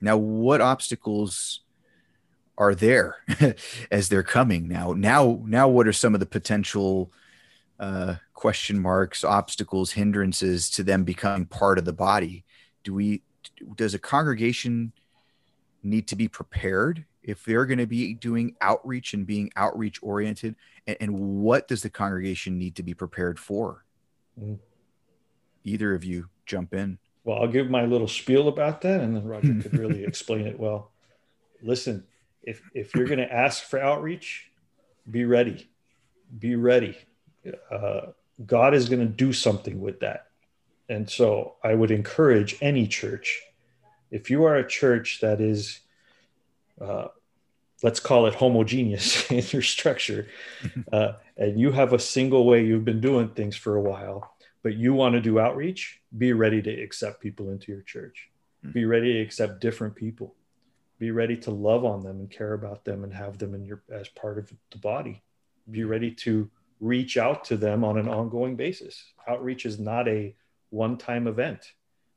Now, 0.00 0.16
what 0.16 0.60
obstacles 0.60 1.60
are 2.58 2.74
there 2.74 3.16
as 3.90 4.08
they're 4.08 4.22
coming 4.22 4.68
now? 4.68 4.92
Now, 4.92 5.40
now, 5.46 5.68
what 5.68 5.86
are 5.86 5.92
some 5.92 6.12
of 6.12 6.20
the 6.20 6.26
potential 6.26 7.12
uh, 7.78 8.16
question 8.34 8.78
marks, 8.78 9.24
obstacles, 9.24 9.92
hindrances 9.92 10.68
to 10.70 10.82
them 10.82 11.04
becoming 11.04 11.46
part 11.46 11.78
of 11.78 11.84
the 11.86 11.92
body? 11.92 12.44
Do 12.84 12.92
we? 12.92 13.22
Does 13.76 13.94
a 13.94 13.98
congregation 13.98 14.92
need 15.82 16.08
to 16.08 16.16
be 16.16 16.28
prepared 16.28 17.06
if 17.22 17.44
they're 17.44 17.66
going 17.66 17.78
to 17.78 17.86
be 17.86 18.14
doing 18.14 18.56
outreach 18.60 19.14
and 19.14 19.26
being 19.26 19.50
outreach 19.54 20.00
oriented 20.02 20.56
and, 20.86 20.96
and, 21.00 21.12
what 21.12 21.68
does 21.68 21.82
the 21.82 21.90
congregation 21.90 22.58
need 22.58 22.74
to 22.74 22.82
be 22.82 22.94
prepared 22.94 23.38
for 23.38 23.84
mm. 24.40 24.58
either 25.64 25.94
of 25.94 26.04
you 26.04 26.28
jump 26.46 26.74
in 26.74 26.98
well 27.24 27.38
i'll 27.38 27.48
give 27.48 27.70
my 27.70 27.84
little 27.84 28.08
spiel 28.08 28.48
about 28.48 28.80
that 28.80 29.00
and 29.00 29.14
then 29.14 29.24
roger 29.24 29.54
could 29.62 29.78
really 29.78 30.04
explain 30.06 30.46
it 30.46 30.58
well 30.58 30.90
listen 31.62 32.04
if 32.42 32.62
if 32.74 32.94
you're 32.94 33.06
going 33.06 33.18
to 33.18 33.32
ask 33.32 33.64
for 33.64 33.80
outreach 33.80 34.50
be 35.10 35.24
ready. 35.24 35.68
Be 36.38 36.56
ready. 36.56 36.96
Uh, 37.70 38.12
god 38.44 38.74
is 38.74 38.88
going 38.88 39.00
to 39.00 39.06
do 39.06 39.32
something 39.32 39.80
with 39.80 40.00
that. 40.00 40.26
And 40.88 41.08
so 41.08 41.56
i 41.62 41.74
would 41.74 41.90
encourage 41.90 42.56
any 42.60 42.86
church 42.86 43.42
if 44.10 44.30
you 44.30 44.44
are 44.44 44.56
a 44.56 44.66
church 44.66 45.20
that 45.20 45.40
is 45.40 45.80
uh, 46.80 47.08
let's 47.82 48.00
call 48.00 48.26
it 48.26 48.34
homogeneous 48.34 49.30
in 49.30 49.44
your 49.50 49.62
structure 49.62 50.28
uh, 50.92 51.12
and 51.36 51.58
you 51.58 51.72
have 51.72 51.92
a 51.92 51.98
single 51.98 52.46
way 52.46 52.64
you've 52.64 52.84
been 52.84 53.00
doing 53.00 53.28
things 53.28 53.56
for 53.56 53.76
a 53.76 53.80
while 53.80 54.34
but 54.62 54.74
you 54.74 54.94
want 54.94 55.14
to 55.14 55.20
do 55.20 55.38
outreach 55.38 56.00
be 56.16 56.32
ready 56.32 56.62
to 56.62 56.82
accept 56.82 57.20
people 57.20 57.50
into 57.50 57.72
your 57.72 57.82
church. 57.82 58.28
Mm-hmm. 58.64 58.72
be 58.72 58.84
ready 58.84 59.12
to 59.14 59.20
accept 59.20 59.60
different 59.60 59.94
people 59.94 60.34
be 60.98 61.10
ready 61.10 61.36
to 61.36 61.50
love 61.50 61.84
on 61.84 62.02
them 62.02 62.20
and 62.20 62.30
care 62.30 62.54
about 62.54 62.84
them 62.84 63.04
and 63.04 63.12
have 63.12 63.38
them 63.38 63.54
in 63.54 63.64
your 63.64 63.82
as 63.90 64.08
part 64.08 64.38
of 64.38 64.52
the 64.70 64.78
body 64.78 65.22
be 65.70 65.84
ready 65.84 66.10
to 66.10 66.50
reach 66.80 67.16
out 67.16 67.44
to 67.44 67.56
them 67.56 67.84
on 67.84 67.98
an 67.98 68.08
ongoing 68.08 68.56
basis 68.56 69.12
outreach 69.28 69.66
is 69.66 69.78
not 69.78 70.08
a 70.08 70.34
one-time 70.70 71.26
event 71.26 71.72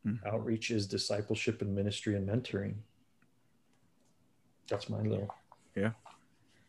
mm-hmm. 0.06 0.28
outreach 0.28 0.72
is 0.72 0.88
discipleship 0.88 1.62
and 1.62 1.74
ministry 1.74 2.16
and 2.16 2.28
mentoring 2.28 2.76
that's 4.68 4.90
my 4.90 5.02
little 5.02 5.34
yeah, 5.76 5.92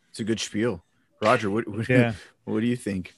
it's 0.09 0.19
a 0.19 0.23
good 0.23 0.39
spiel. 0.39 0.83
Roger, 1.21 1.49
what 1.49 1.67
what, 1.67 1.89
yeah. 1.89 2.13
what 2.45 2.59
do 2.61 2.67
you 2.67 2.75
think? 2.75 3.15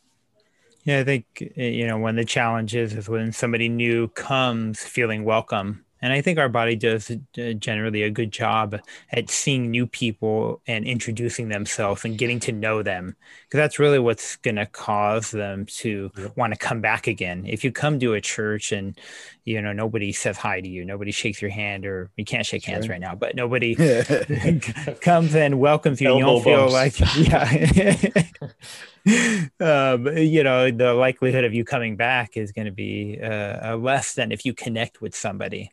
Yeah, 0.83 0.99
I 0.99 1.03
think 1.03 1.25
you 1.55 1.87
know 1.87 1.97
when 1.97 2.15
the 2.15 2.25
challenge 2.25 2.75
is 2.75 2.93
is 2.93 3.09
when 3.09 3.31
somebody 3.31 3.69
new 3.69 4.07
comes 4.09 4.83
feeling 4.83 5.23
welcome 5.23 5.84
and 6.05 6.13
I 6.13 6.21
think 6.21 6.37
our 6.37 6.49
body 6.49 6.75
does 6.75 7.09
uh, 7.09 7.53
generally 7.53 8.03
a 8.03 8.11
good 8.11 8.29
job 8.29 8.79
at 9.11 9.27
seeing 9.31 9.71
new 9.71 9.87
people 9.87 10.61
and 10.67 10.85
introducing 10.85 11.49
themselves 11.49 12.05
and 12.05 12.15
getting 12.15 12.39
to 12.41 12.51
know 12.51 12.83
them. 12.83 13.15
Because 13.45 13.57
that's 13.57 13.79
really 13.79 13.97
what's 13.97 14.35
going 14.35 14.57
to 14.57 14.67
cause 14.67 15.31
them 15.31 15.65
to 15.77 16.11
want 16.35 16.53
to 16.53 16.59
come 16.59 16.79
back 16.79 17.07
again. 17.07 17.47
If 17.47 17.63
you 17.63 17.71
come 17.71 17.99
to 18.01 18.13
a 18.13 18.21
church 18.21 18.71
and, 18.71 18.95
you 19.45 19.59
know, 19.59 19.73
nobody 19.73 20.11
says 20.11 20.37
hi 20.37 20.61
to 20.61 20.67
you, 20.67 20.85
nobody 20.85 21.11
shakes 21.11 21.41
your 21.41 21.49
hand, 21.49 21.87
or 21.87 22.11
you 22.17 22.23
can't 22.23 22.45
shake 22.45 22.65
hands 22.65 22.87
right 22.87 23.01
now, 23.01 23.15
but 23.15 23.35
nobody 23.35 23.73
comes 25.01 25.33
and 25.33 25.59
welcomes 25.59 25.99
you, 25.99 26.09
Elbow 26.09 26.19
you 26.19 26.25
don't 26.25 26.43
feel 26.43 26.69
like, 26.69 26.99
yeah. 27.17 28.03
um, 29.59 30.05
you 30.15 30.43
know, 30.43 30.69
the 30.69 30.93
likelihood 30.93 31.45
of 31.45 31.55
you 31.55 31.65
coming 31.65 31.95
back 31.95 32.37
is 32.37 32.51
going 32.51 32.65
to 32.65 32.71
be 32.71 33.17
uh, 33.19 33.71
uh, 33.71 33.75
less 33.75 34.13
than 34.13 34.31
if 34.31 34.45
you 34.45 34.53
connect 34.53 35.01
with 35.01 35.15
somebody 35.15 35.71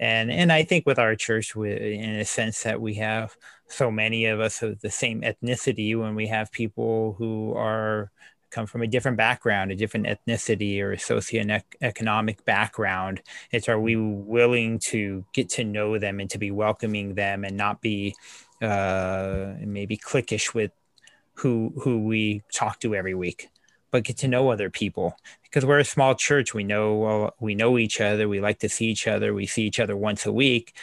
and 0.00 0.32
and 0.32 0.50
I 0.50 0.64
think 0.64 0.86
with 0.86 0.98
our 0.98 1.14
church, 1.14 1.54
we, 1.54 1.72
in 1.72 2.16
a 2.16 2.24
sense 2.24 2.62
that 2.62 2.80
we 2.80 2.94
have 2.94 3.36
so 3.68 3.90
many 3.90 4.24
of 4.24 4.40
us 4.40 4.62
of 4.62 4.80
the 4.80 4.90
same 4.90 5.20
ethnicity, 5.20 5.96
when 5.96 6.14
we 6.14 6.26
have 6.28 6.50
people 6.50 7.14
who 7.18 7.54
are 7.54 8.10
come 8.50 8.66
from 8.66 8.82
a 8.82 8.86
different 8.86 9.18
background, 9.18 9.70
a 9.70 9.76
different 9.76 10.06
ethnicity 10.06 10.80
or 10.80 10.96
socioeconomic 10.96 12.44
background, 12.46 13.20
it's 13.52 13.68
are 13.68 13.78
we 13.78 13.94
willing 13.94 14.78
to 14.78 15.22
get 15.34 15.50
to 15.50 15.64
know 15.64 15.98
them 15.98 16.18
and 16.18 16.30
to 16.30 16.38
be 16.38 16.50
welcoming 16.50 17.14
them 17.14 17.44
and 17.44 17.56
not 17.56 17.82
be 17.82 18.14
uh, 18.62 19.52
maybe 19.60 19.98
cliquish 19.98 20.54
with 20.54 20.72
who 21.34 21.74
who 21.82 22.04
we 22.04 22.42
talk 22.52 22.80
to 22.80 22.94
every 22.94 23.14
week 23.14 23.48
but 23.90 24.04
get 24.04 24.18
to 24.18 24.28
know 24.28 24.50
other 24.50 24.70
people 24.70 25.16
because 25.42 25.64
we're 25.64 25.78
a 25.78 25.84
small 25.84 26.14
church. 26.14 26.54
We 26.54 26.64
know 26.64 27.32
we 27.40 27.54
know 27.54 27.78
each 27.78 28.00
other. 28.00 28.28
We 28.28 28.40
like 28.40 28.60
to 28.60 28.68
see 28.68 28.86
each 28.86 29.06
other. 29.06 29.34
We 29.34 29.46
see 29.46 29.64
each 29.64 29.80
other 29.80 29.96
once 29.96 30.26
a 30.26 30.32
week, 30.32 30.74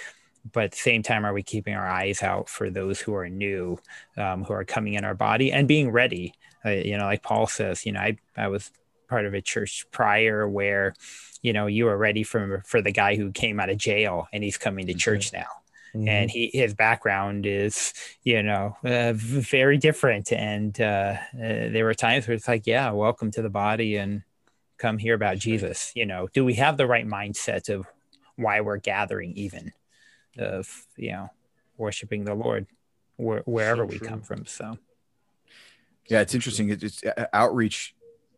but 0.51 0.65
at 0.65 0.71
the 0.71 0.77
same 0.77 1.03
time, 1.03 1.25
are 1.25 1.33
we 1.33 1.43
keeping 1.43 1.75
our 1.75 1.87
eyes 1.87 2.21
out 2.23 2.49
for 2.49 2.69
those 2.69 2.99
who 2.99 3.15
are 3.15 3.29
new, 3.29 3.79
um, 4.17 4.43
who 4.43 4.53
are 4.53 4.65
coming 4.65 4.93
in 4.93 5.05
our 5.05 5.15
body 5.15 5.51
and 5.51 5.67
being 5.67 5.91
ready? 5.91 6.33
Uh, 6.65 6.71
you 6.71 6.97
know, 6.97 7.05
like 7.05 7.23
Paul 7.23 7.47
says, 7.47 7.85
you 7.85 7.91
know, 7.91 7.99
I 7.99 8.17
I 8.35 8.47
was 8.47 8.71
part 9.07 9.25
of 9.25 9.33
a 9.33 9.41
church 9.41 9.85
prior 9.91 10.47
where, 10.47 10.93
you 11.41 11.53
know, 11.53 11.67
you 11.67 11.85
were 11.85 11.97
ready 11.97 12.23
for 12.23 12.63
for 12.65 12.81
the 12.81 12.91
guy 12.91 13.15
who 13.15 13.31
came 13.31 13.59
out 13.59 13.69
of 13.69 13.77
jail 13.77 14.27
and 14.33 14.43
he's 14.43 14.57
coming 14.57 14.87
to 14.87 14.93
mm-hmm. 14.93 14.99
church 14.99 15.31
now 15.31 15.47
Mm-hmm. 15.95 16.07
and 16.07 16.29
he 16.29 16.49
his 16.53 16.73
background 16.73 17.45
is 17.45 17.93
you 18.23 18.43
know 18.43 18.75
uh, 18.83 19.13
very 19.15 19.77
different. 19.77 20.31
And 20.31 20.79
uh, 20.79 21.15
uh, 21.33 21.69
there 21.71 21.85
were 21.85 21.93
times 21.93 22.27
where 22.27 22.35
it's 22.35 22.47
like 22.47 22.67
yeah 22.67 22.91
welcome 22.91 23.31
to 23.31 23.41
the 23.41 23.49
body 23.49 23.95
and 23.97 24.23
come 24.77 24.97
hear 24.97 25.15
about 25.15 25.37
jesus. 25.37 25.91
You 25.95 26.05
know 26.05 26.27
do 26.33 26.43
we 26.45 26.55
have 26.55 26.77
the 26.77 26.87
right 26.87 27.07
mindset 27.07 27.69
of 27.69 27.87
why 28.35 28.61
we're 28.61 28.77
gathering 28.77 29.33
even 29.33 29.71
of 30.37 30.85
you 30.95 31.11
know 31.11 31.29
worshiping 31.77 32.23
the 32.25 32.35
lord 32.35 32.67
wh- 33.17 33.45
wherever 33.47 33.81
so 33.81 33.85
we 33.85 33.99
come 33.99 34.21
from 34.21 34.45
so. 34.45 34.77
Yeah 36.09 36.21
it's 36.21 36.33
interesting. 36.35 36.69
It's, 36.69 37.03
uh, 37.03 37.25
outreach 37.33 37.95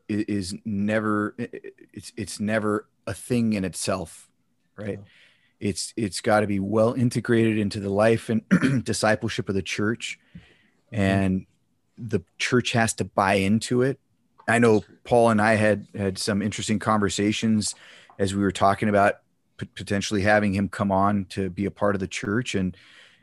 is, 0.08 0.56
never 0.66 1.36
it's 1.38 2.12
it's 2.18 2.40
never 2.40 2.88
a 3.06 3.14
thing 3.14 3.54
in 3.54 3.64
itself 3.64 4.30
right 4.76 5.00
it's 5.60 5.94
it's 5.98 6.22
got 6.22 6.42
to 6.42 6.48
be 6.48 6.60
well 6.60 6.94
integrated 6.94 7.58
into 7.58 7.80
the 7.80 7.90
life 7.90 8.30
and 8.30 8.44
discipleship 8.84 9.50
of 9.50 9.56
the 9.56 9.62
church. 9.62 10.20
Mm-hmm. 10.92 11.02
and 11.02 11.46
the 12.00 12.24
church 12.40 12.72
has 12.72 12.96
to 12.96 13.04
buy 13.04 13.36
into 13.36 13.84
it. 13.84 14.00
I 14.48 14.58
know 14.58 14.84
paul 15.04 15.30
and 15.30 15.40
i 15.40 15.54
had 15.54 15.88
had 15.94 16.18
some 16.18 16.42
interesting 16.42 16.80
conversations 16.80 17.76
as 18.18 18.34
we 18.36 18.42
were 18.42 18.52
talking 18.52 18.90
about 18.90 19.16
p- 19.60 19.70
potentially 19.76 20.22
having 20.22 20.54
him 20.54 20.70
come 20.70 20.92
on 20.92 21.26
to 21.26 21.50
be 21.50 21.66
a 21.66 21.72
part 21.72 21.96
of 21.96 22.00
the 22.00 22.08
church. 22.08 22.56
And 22.56 22.76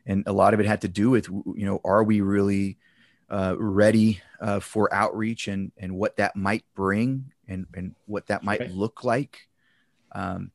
and 0.06 0.22
a 0.26 0.32
lot 0.32 0.54
of 0.54 0.60
it 0.60 0.66
had 0.66 0.82
to 0.82 0.88
do 0.88 1.10
with 1.10 1.28
you 1.28 1.66
know 1.66 1.80
are 1.84 2.04
we 2.04 2.20
really 2.20 2.78
uh, 3.28 3.56
ready 3.58 4.20
uh, 4.40 4.60
for 4.60 4.92
outreach 4.94 5.48
and 5.48 5.72
and 5.76 5.96
what 5.96 6.16
that 6.16 6.36
might 6.36 6.64
bring 6.74 7.32
and 7.48 7.66
and 7.74 7.94
what 8.06 8.26
that 8.28 8.44
might 8.44 8.70
look 8.70 9.02
like. 9.02 9.48
Um, 10.12 10.52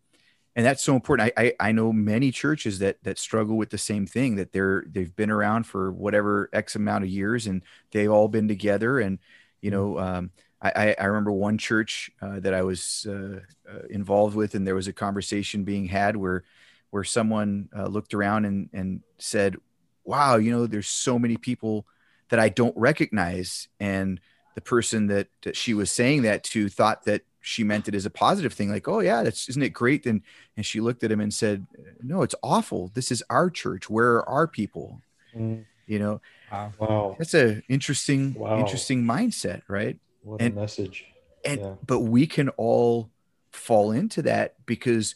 and 0.56 0.66
that's 0.66 0.84
so 0.84 0.96
important. 0.96 1.32
I, 1.38 1.44
I, 1.44 1.70
I 1.70 1.72
know 1.72 1.94
many 1.94 2.32
churches 2.32 2.80
that 2.80 3.04
that 3.04 3.18
struggle 3.18 3.58
with 3.58 3.70
the 3.70 3.78
same 3.78 4.06
thing 4.06 4.36
that 4.36 4.52
they're 4.52 4.84
they've 4.88 5.16
been 5.16 5.32
around 5.32 5.64
for 5.64 5.92
whatever 5.92 6.50
x 6.54 6.76
amount 6.76 7.04
of 7.04 7.10
years 7.10 7.48
and 7.48 7.62
they've 7.92 8.12
all 8.12 8.28
been 8.28 8.48
together 8.48 9.00
and 9.00 9.20
you 9.62 9.72
know 9.72 9.94
mm-hmm. 9.94 10.16
um, 10.16 10.32
I, 10.64 10.96
I 11.00 11.06
remember 11.06 11.32
one 11.32 11.58
church 11.58 12.12
uh, 12.22 12.40
that 12.42 12.54
I 12.54 12.62
was 12.62 13.08
uh, 13.10 13.40
uh, 13.68 13.80
involved 13.90 14.36
with 14.36 14.54
and 14.54 14.68
there 14.68 14.76
was 14.76 14.88
a 14.88 14.94
conversation 14.94 15.64
being 15.64 15.88
had 15.88 16.16
where 16.16 16.44
where 16.92 17.04
someone 17.04 17.70
uh, 17.76 17.88
looked 17.88 18.14
around 18.14 18.46
and 18.46 18.70
and 18.72 19.02
said, 19.18 19.56
"Wow, 20.04 20.36
you 20.36 20.52
know, 20.52 20.68
there's 20.68 20.88
so 20.88 21.18
many 21.18 21.38
people 21.38 21.88
that 22.30 22.40
I 22.40 22.50
don't 22.50 22.78
recognize," 22.78 23.68
and 23.80 24.20
the 24.54 24.62
person 24.62 25.08
that, 25.08 25.28
that 25.44 25.56
she 25.56 25.74
was 25.74 25.92
saying 25.92 26.24
that 26.24 26.44
to 26.44 26.70
thought 26.70 27.06
that 27.06 27.22
she 27.42 27.64
meant 27.64 27.88
it 27.88 27.96
as 27.96 28.06
a 28.06 28.10
positive 28.10 28.54
thing 28.54 28.70
like 28.70 28.88
oh 28.88 29.00
yeah 29.00 29.24
that's 29.24 29.50
isn't 29.50 29.64
it 29.64 29.70
great? 29.70 30.06
And 30.06 30.22
and 30.56 30.66
she 30.66 30.80
looked 30.80 31.04
at 31.04 31.12
him 31.12 31.20
and 31.20 31.34
said 31.34 31.66
no 32.02 32.22
it's 32.22 32.36
awful. 32.44 32.92
This 32.94 33.12
is 33.12 33.24
our 33.30 33.50
church. 33.50 33.90
Where 33.90 34.14
are 34.14 34.30
our 34.30 34.48
people? 34.48 35.02
Mm. 35.36 35.66
you 35.88 36.00
know? 36.00 36.22
Wow. 36.52 37.16
That's 37.18 37.34
a 37.34 37.62
interesting 37.70 38.34
wow. 38.34 38.60
interesting 38.60 39.04
mindset 39.04 39.62
right? 39.68 39.98
What 40.24 40.42
and, 40.42 40.56
a 40.56 40.62
message. 40.62 41.06
and 41.44 41.62
yeah. 41.62 41.74
but 41.86 42.00
we 42.00 42.28
can 42.28 42.50
all 42.50 43.10
fall 43.52 43.92
into 43.92 44.22
that 44.24 44.56
because 44.66 45.16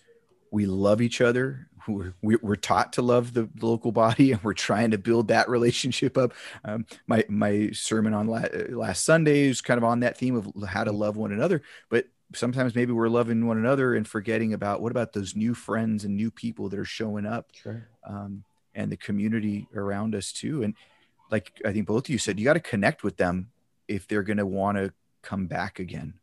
we 0.51 0.65
love 0.65 1.01
each 1.01 1.21
other. 1.21 1.67
We're, 1.88 2.39
we're 2.41 2.55
taught 2.55 2.93
to 2.93 3.03
love 3.03 3.33
the, 3.33 3.47
the, 3.53 3.67
local 3.67 3.91
body 3.91 4.31
and 4.31 4.43
we're 4.43 4.53
trying 4.53 4.91
to 4.91 4.97
build 4.97 5.27
that 5.27 5.49
relationship 5.49 6.17
up. 6.17 6.33
Um, 6.63 6.88
my 7.05 7.25
my 7.29 7.69
sermon 7.73 8.15
on 8.15 8.27
la- 8.27 8.47
last 8.69 9.05
sunday 9.05 9.41
is 9.41 9.61
kind 9.61 9.77
of 9.77 9.83
on 9.83 9.99
that 9.99 10.17
theme 10.17 10.35
of 10.35 10.51
how 10.67 10.83
to 10.83 10.91
love 10.91 11.15
one 11.15 11.31
another. 11.31 11.61
But 11.89 12.07
sometimes 12.33 12.75
maybe 12.75 12.91
we're 12.91 13.07
loving 13.07 13.45
one 13.47 13.57
another 13.57 13.93
and 13.95 14.07
forgetting 14.07 14.53
about 14.53 14.81
what 14.81 14.91
about 14.91 15.13
those 15.13 15.35
new 15.35 15.53
friends 15.53 16.03
and 16.03 16.15
new 16.15 16.31
people 16.31 16.69
that 16.69 16.79
are 16.79 16.85
showing 16.85 17.25
up 17.25 17.49
Sure. 17.53 17.88
um, 18.07 18.43
and 18.73 18.91
the 18.91 18.97
community 18.97 19.67
around 19.75 20.15
us 20.15 20.31
too. 20.31 20.63
And 20.63 20.73
like 21.31 21.51
I 21.65 21.71
think 21.71 21.88
both 21.88 22.05
of 22.05 22.09
you 22.09 22.17
said, 22.17 22.39
you 22.39 22.45
got 22.45 22.53
to 22.53 22.59
connect 22.59 23.03
with 23.03 23.17
them 23.17 23.49
if 23.88 24.07
they're 24.07 24.23
going 24.23 24.38
to 24.38 24.45
want 24.45 24.77
to 24.77 24.91
come 25.21 25.47
back 25.47 25.79
again. 25.79 26.15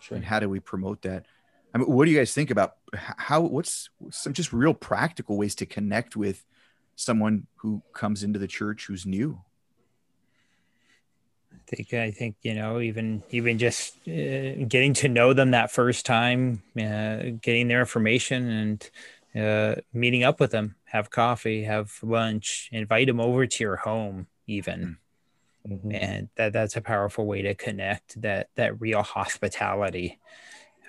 Sure. 0.00 0.16
And 0.16 0.24
how 0.24 0.38
do 0.40 0.48
we 0.48 0.60
promote 0.60 1.02
that? 1.02 1.26
I 1.74 1.78
mean, 1.78 1.88
what 1.88 2.04
do 2.04 2.10
you 2.10 2.18
guys 2.18 2.34
think 2.34 2.50
about 2.50 2.76
how? 2.94 3.40
What's 3.40 3.88
some 4.10 4.32
just 4.34 4.52
real 4.52 4.74
practical 4.74 5.38
ways 5.38 5.54
to 5.56 5.66
connect 5.66 6.16
with 6.16 6.44
someone 6.96 7.46
who 7.56 7.82
comes 7.94 8.22
into 8.22 8.38
the 8.38 8.46
church 8.48 8.86
who's 8.86 9.06
new? 9.06 9.40
I 11.70 11.74
think 11.76 11.94
I 11.94 12.10
think 12.10 12.36
you 12.42 12.54
know 12.54 12.80
even 12.80 13.22
even 13.30 13.58
just 13.58 13.96
uh, 14.08 14.64
getting 14.68 14.94
to 14.94 15.08
know 15.08 15.32
them 15.32 15.52
that 15.52 15.70
first 15.70 16.04
time, 16.06 16.62
uh, 16.76 17.36
getting 17.40 17.68
their 17.68 17.80
information 17.80 18.48
and 18.50 18.90
uh, 19.34 19.80
meeting 19.92 20.24
up 20.24 20.40
with 20.40 20.50
them, 20.50 20.74
have 20.84 21.10
coffee, 21.10 21.64
have 21.64 21.92
lunch, 22.02 22.68
invite 22.72 23.06
them 23.06 23.20
over 23.20 23.46
to 23.46 23.64
your 23.64 23.76
home, 23.76 24.26
even, 24.46 24.98
Mhm. 25.66 25.94
and 25.94 26.28
that 26.34 26.52
that's 26.52 26.76
a 26.76 26.80
powerful 26.82 27.24
way 27.26 27.42
to 27.42 27.54
connect. 27.54 28.20
That 28.20 28.48
that 28.56 28.80
real 28.80 29.02
hospitality. 29.02 30.18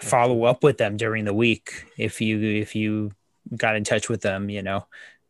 Follow 0.02 0.44
up 0.44 0.64
with 0.64 0.78
them 0.80 0.98
during 0.98 1.24
the 1.24 1.34
week 1.34 1.86
if 1.98 2.20
you 2.20 2.42
if 2.42 2.76
you 2.76 3.12
got 3.56 3.76
in 3.76 3.84
touch 3.86 4.10
with 4.10 4.22
them. 4.22 4.50
You 4.50 4.62
know, 4.64 4.88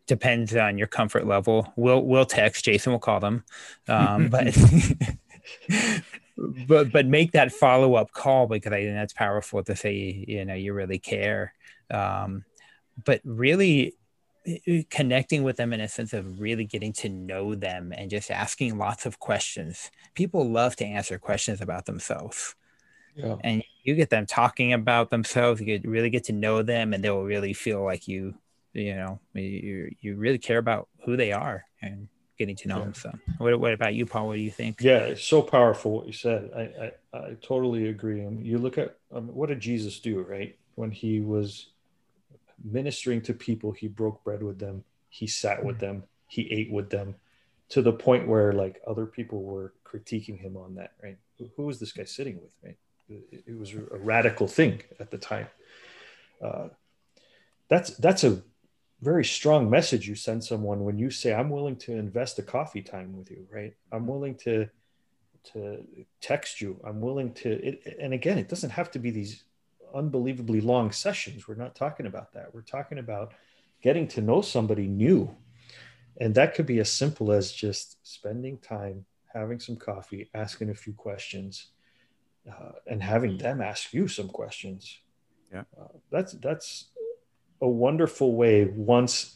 depends 0.07 0.55
on 0.55 0.77
your 0.77 0.87
comfort 0.87 1.27
level. 1.27 1.71
We'll 1.75 2.01
we'll 2.01 2.25
text. 2.25 2.65
Jason 2.65 2.91
will 2.93 2.99
call 2.99 3.19
them, 3.19 3.43
um, 3.87 4.29
but 4.31 4.57
but 6.67 6.91
but 6.91 7.05
make 7.05 7.31
that 7.33 7.51
follow 7.51 7.95
up 7.95 8.11
call 8.11 8.47
because 8.47 8.73
I 8.73 8.83
think 8.83 8.95
that's 8.95 9.13
powerful 9.13 9.63
to 9.63 9.75
say 9.75 10.25
you 10.27 10.45
know 10.45 10.53
you 10.55 10.73
really 10.73 10.99
care. 10.99 11.53
Um, 11.91 12.43
but 13.05 13.21
really 13.23 13.95
connecting 14.89 15.43
with 15.43 15.55
them 15.55 15.71
in 15.71 15.79
a 15.79 15.87
sense 15.87 16.11
of 16.11 16.41
really 16.41 16.65
getting 16.65 16.91
to 16.91 17.07
know 17.07 17.55
them 17.55 17.93
and 17.95 18.09
just 18.09 18.29
asking 18.29 18.77
lots 18.77 19.05
of 19.05 19.17
questions. 19.19 19.89
People 20.15 20.49
love 20.49 20.75
to 20.77 20.85
answer 20.85 21.17
questions 21.17 21.61
about 21.61 21.85
themselves 21.85 22.55
Yeah. 23.15 23.37
and 23.41 23.63
you 23.83 23.95
get 23.95 24.09
them 24.09 24.25
talking 24.25 24.73
about 24.73 25.11
themselves 25.11 25.61
you 25.61 25.65
get, 25.65 25.87
really 25.87 26.09
get 26.09 26.25
to 26.25 26.33
know 26.33 26.61
them 26.61 26.93
and 26.93 27.03
they'll 27.03 27.21
really 27.23 27.53
feel 27.53 27.83
like 27.83 28.07
you 28.07 28.35
you 28.73 28.95
know 28.95 29.19
you, 29.33 29.95
you 30.01 30.15
really 30.15 30.39
care 30.39 30.57
about 30.57 30.89
who 31.05 31.15
they 31.15 31.31
are 31.31 31.63
and 31.81 32.07
getting 32.37 32.55
to 32.55 32.67
know 32.67 32.77
Yeah. 32.79 32.83
them 32.85 32.93
so 32.93 33.11
what, 33.37 33.59
what 33.59 33.73
about 33.73 33.93
you 33.93 34.05
paul 34.05 34.27
what 34.27 34.35
do 34.35 34.41
you 34.41 34.51
think 34.51 34.81
Yeah, 34.81 34.99
it's 34.99 35.23
so 35.23 35.41
powerful 35.41 35.91
what 35.97 36.07
you 36.07 36.13
said. 36.13 36.49
I 36.55 36.61
I, 37.15 37.17
I 37.17 37.33
totally 37.41 37.89
agree. 37.89 38.21
And 38.21 38.45
you 38.45 38.57
look 38.57 38.77
at 38.77 38.97
um, 39.13 39.27
what 39.27 39.49
did 39.49 39.59
Jesus 39.59 39.99
do, 39.99 40.21
right? 40.21 40.57
When 40.75 40.91
he 40.91 41.19
was 41.19 41.67
ministering 42.63 43.21
to 43.23 43.33
people, 43.33 43.71
he 43.71 43.87
broke 43.87 44.23
bread 44.23 44.41
with 44.41 44.59
them, 44.59 44.83
he 45.09 45.27
sat 45.27 45.63
with 45.63 45.79
them, 45.79 46.03
he 46.27 46.51
ate 46.51 46.71
with 46.71 46.89
them, 46.89 47.15
to 47.69 47.81
the 47.81 47.93
point 47.93 48.27
where 48.27 48.51
like 48.53 48.81
other 48.87 49.05
people 49.05 49.43
were 49.43 49.73
critiquing 49.85 50.39
him 50.39 50.57
on 50.57 50.75
that, 50.75 50.93
right? 51.03 51.17
Who, 51.37 51.49
who 51.55 51.69
is 51.69 51.79
this 51.79 51.91
guy 51.91 52.05
sitting 52.05 52.39
with, 52.41 52.51
right? 52.63 52.77
It, 53.09 53.43
it 53.47 53.57
was 53.57 53.73
a 53.73 53.97
radical 53.97 54.47
thing 54.47 54.81
at 54.99 55.11
the 55.11 55.17
time. 55.17 55.47
Uh, 56.41 56.69
that's 57.69 57.91
that's 57.97 58.23
a 58.23 58.41
very 59.03 59.25
strong 59.25 59.69
message 59.69 60.07
you 60.07 60.15
send 60.15 60.43
someone 60.43 60.83
when 60.83 60.97
you 60.97 61.09
say 61.09 61.33
i'm 61.33 61.49
willing 61.49 61.75
to 61.75 61.91
invest 61.91 62.39
a 62.39 62.43
coffee 62.43 62.81
time 62.81 63.15
with 63.17 63.29
you 63.29 63.45
right? 63.51 63.73
I'm 63.91 64.07
willing 64.07 64.35
to 64.45 64.69
to 65.51 65.83
text 66.21 66.61
you. 66.61 66.79
I'm 66.85 67.01
willing 67.01 67.33
to 67.33 67.49
it, 67.49 67.97
and 67.99 68.13
again 68.13 68.37
it 68.37 68.49
doesn't 68.49 68.69
have 68.69 68.91
to 68.91 68.99
be 68.99 69.11
these 69.11 69.43
unbelievably 69.93 70.61
long 70.61 70.91
sessions. 70.91 71.47
We're 71.47 71.55
not 71.55 71.75
talking 71.75 72.07
about 72.07 72.33
that. 72.33 72.53
We're 72.53 72.61
talking 72.61 72.97
about 72.97 73.33
getting 73.81 74.07
to 74.09 74.21
know 74.21 74.41
somebody 74.41 74.87
new. 74.87 75.35
And 76.19 76.33
that 76.35 76.55
could 76.55 76.65
be 76.65 76.79
as 76.79 76.91
simple 76.91 77.31
as 77.31 77.51
just 77.51 77.97
spending 78.03 78.57
time 78.57 79.05
having 79.33 79.59
some 79.59 79.75
coffee 79.75 80.29
asking 80.33 80.69
a 80.69 80.75
few 80.75 80.93
questions 80.93 81.67
uh, 82.49 82.73
and 82.87 83.01
having 83.01 83.37
them 83.37 83.61
ask 83.61 83.93
you 83.93 84.07
some 84.07 84.29
questions. 84.29 84.99
Yeah. 85.51 85.63
uh, 85.79 85.97
that's 86.11 86.33
that's 86.33 86.89
a 87.63 87.67
wonderful 87.67 88.35
way 88.35 88.65
once 88.65 89.35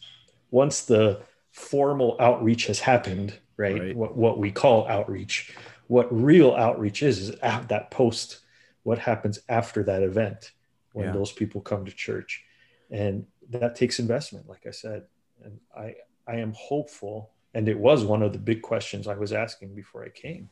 once 0.51 0.83
the 0.85 1.21
formal 1.51 2.15
outreach 2.19 2.67
has 2.67 2.79
happened 2.79 3.37
right, 3.57 3.79
Right. 3.81 3.95
What, 3.95 4.15
what 4.15 4.37
we 4.37 4.51
call 4.51 4.87
outreach 4.87 5.55
what 5.87 6.07
real 6.13 6.53
outreach 6.53 7.01
is 7.01 7.17
is 7.19 7.29
at 7.41 7.69
that 7.69 7.89
post 7.89 8.41
what 8.83 8.99
happens 8.99 9.39
after 9.49 9.81
that 9.83 10.03
event 10.03 10.51
when 10.93 11.07
Yeah. 11.07 11.13
those 11.13 11.31
people 11.31 11.61
come 11.61 11.85
to 11.85 11.91
church 11.91 12.43
and 12.91 13.25
that 13.49 13.75
takes 13.75 13.97
investment 13.99 14.47
like 14.47 14.65
i 14.67 14.71
said 14.71 15.03
and 15.43 15.59
i 15.75 15.95
i 16.27 16.35
am 16.35 16.53
hopeful 16.55 17.31
and 17.53 17.67
it 17.69 17.79
was 17.79 18.03
one 18.03 18.21
of 18.21 18.33
the 18.33 18.39
big 18.39 18.61
questions 18.61 19.07
i 19.07 19.15
was 19.15 19.31
asking 19.33 19.73
before 19.73 20.03
i 20.03 20.09
came 20.09 20.49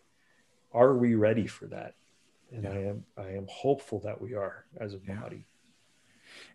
are 0.72 0.94
we 0.96 1.16
ready 1.16 1.46
for 1.48 1.66
that 1.68 1.94
and 2.54 2.64
Yeah. 2.64 2.70
i 2.72 2.78
am 2.92 3.06
i 3.18 3.30
am 3.40 3.48
hopeful 3.50 4.00
that 4.00 4.20
we 4.22 4.34
are 4.34 4.66
as 4.80 4.94
a 4.94 5.00
Yeah. 5.06 5.20
body 5.22 5.46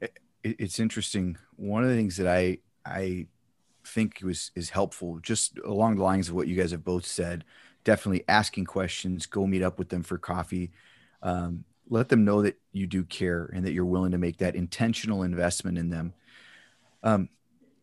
it, 0.01 0.19
it's 0.43 0.81
interesting. 0.81 1.37
One 1.57 1.83
of 1.83 1.91
the 1.91 1.97
things 1.97 2.17
that 2.17 2.27
I 2.27 2.59
I 2.85 3.27
think 3.87 4.21
was 4.23 4.51
is 4.55 4.71
helpful, 4.71 5.19
just 5.21 5.59
along 5.65 5.97
the 5.97 6.03
lines 6.03 6.29
of 6.29 6.35
what 6.35 6.49
you 6.49 6.57
guys 6.57 6.71
have 6.71 6.85
both 6.85 7.07
said. 7.07 7.45
Definitely 7.85 8.25
asking 8.29 8.67
questions. 8.67 9.27
Go 9.27 9.47
meet 9.47 9.63
up 9.63 9.79
with 9.79 9.89
them 9.89 10.03
for 10.03 10.19
coffee. 10.19 10.71
Um, 11.23 11.65
let 11.89 12.09
them 12.09 12.25
know 12.25 12.43
that 12.43 12.59
you 12.73 12.87
do 12.87 13.05
care 13.05 13.51
and 13.55 13.65
that 13.65 13.73
you're 13.73 13.85
willing 13.85 14.13
to 14.13 14.19
make 14.19 14.39
that 14.39 14.55
intentional 14.55 15.23
investment 15.23 15.77
in 15.77 15.91
them. 15.91 16.15
Um, 17.03 17.29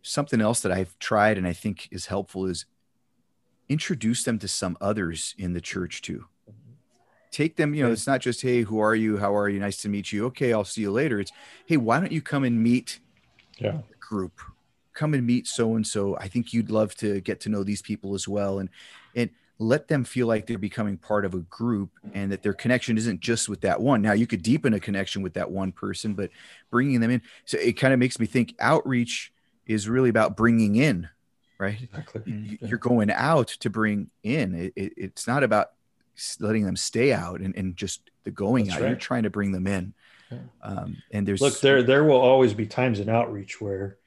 something 0.02 0.40
else 0.40 0.62
that 0.62 0.72
I've 0.72 0.98
tried 1.00 1.38
and 1.38 1.48
I 1.48 1.54
think 1.54 1.90
is 1.92 2.06
helpful 2.06 2.46
is 2.46 2.66
introduce 3.68 4.24
them 4.24 4.40
to 4.40 4.48
some 4.48 4.78
others 4.80 5.36
in 5.38 5.54
the 5.54 5.62
church 5.62 6.02
too 6.02 6.26
take 7.38 7.56
them 7.56 7.76
you 7.76 7.84
know 7.84 7.92
it's 7.92 8.08
not 8.08 8.20
just 8.20 8.42
hey 8.42 8.64
who 8.64 8.80
are 8.80 8.96
you? 8.96 9.18
How 9.18 9.36
are 9.36 9.48
you? 9.48 9.60
Nice 9.60 9.78
to 9.84 9.90
meet 9.90 10.12
you. 10.12 10.26
Okay 10.28 10.54
i'll 10.54 10.66
see 10.66 10.82
you 10.82 10.92
later. 10.92 11.20
It's 11.20 11.32
hey 11.68 11.78
why 11.78 12.00
don't 12.00 12.12
you 12.12 12.22
come 12.22 12.44
and 12.44 12.62
meet 12.62 13.00
yeah. 13.60 13.78
the 13.90 13.96
group? 14.00 14.42
Come 14.94 15.14
and 15.14 15.26
meet 15.26 15.46
so 15.46 15.76
and 15.76 15.86
so 15.86 16.18
i 16.18 16.28
think 16.28 16.52
you'd 16.52 16.72
love 16.72 16.96
to 16.96 17.22
get 17.22 17.40
to 17.42 17.50
know 17.50 17.64
these 17.64 17.84
people 17.84 18.16
as 18.16 18.28
well. 18.28 18.58
And 18.60 18.70
and 19.16 19.30
let 19.60 19.88
them 19.88 20.04
feel 20.04 20.28
like 20.28 20.46
they're 20.46 20.58
becoming 20.58 20.98
part 20.98 21.26
of 21.26 21.34
a 21.34 21.40
group 21.40 21.90
and 22.14 22.32
that 22.32 22.44
their 22.44 22.54
connection 22.54 22.96
isn't 22.96 23.20
just 23.20 23.50
with 23.50 23.62
that 23.62 23.82
one. 23.82 24.04
Now 24.04 24.14
you 24.14 24.28
could 24.28 24.44
deepen 24.44 24.74
a 24.74 24.80
connection 24.80 25.22
with 25.22 25.34
that 25.36 25.52
one 25.52 25.72
person 25.72 26.16
but 26.16 26.32
bringing 26.72 27.00
them 27.00 27.12
in 27.12 27.22
so 27.46 27.60
it 27.60 27.74
kind 27.74 27.94
of 27.94 28.00
makes 28.00 28.20
me 28.20 28.26
think 28.26 28.56
outreach 28.60 29.32
is 29.68 29.88
really 29.88 30.10
about 30.10 30.36
bringing 30.36 30.76
in 30.76 31.08
right? 31.60 31.82
Exactly. 31.82 32.22
Mm-hmm. 32.22 32.66
You're 32.68 32.78
going 32.78 33.12
out 33.12 33.48
to 33.48 33.70
bring 33.70 34.12
in. 34.24 34.54
It, 34.54 34.74
it, 34.76 34.94
it's 34.96 35.28
not 35.28 35.44
about 35.44 35.72
letting 36.40 36.66
them 36.66 36.76
stay 36.76 37.14
out 37.14 37.42
and, 37.42 37.56
and 37.56 37.76
just 37.78 38.02
the 38.24 38.32
going 38.32 38.66
That's 38.66 38.78
out. 38.82 38.88
You're 38.88 38.96
trying 38.96 39.24
to 39.24 39.30
bring 39.30 39.52
them 39.52 39.68
in. 39.68 39.94
Yeah. 40.32 40.38
um, 40.62 40.98
and 41.12 41.26
there's 41.26 41.40
look 41.40 41.60
there 41.62 41.84
there 41.84 42.04
will 42.04 42.20
always 42.20 42.54
be 42.54 42.66
times 42.66 43.00
in 43.00 43.08
outreach 43.08 43.62
where 43.62 43.98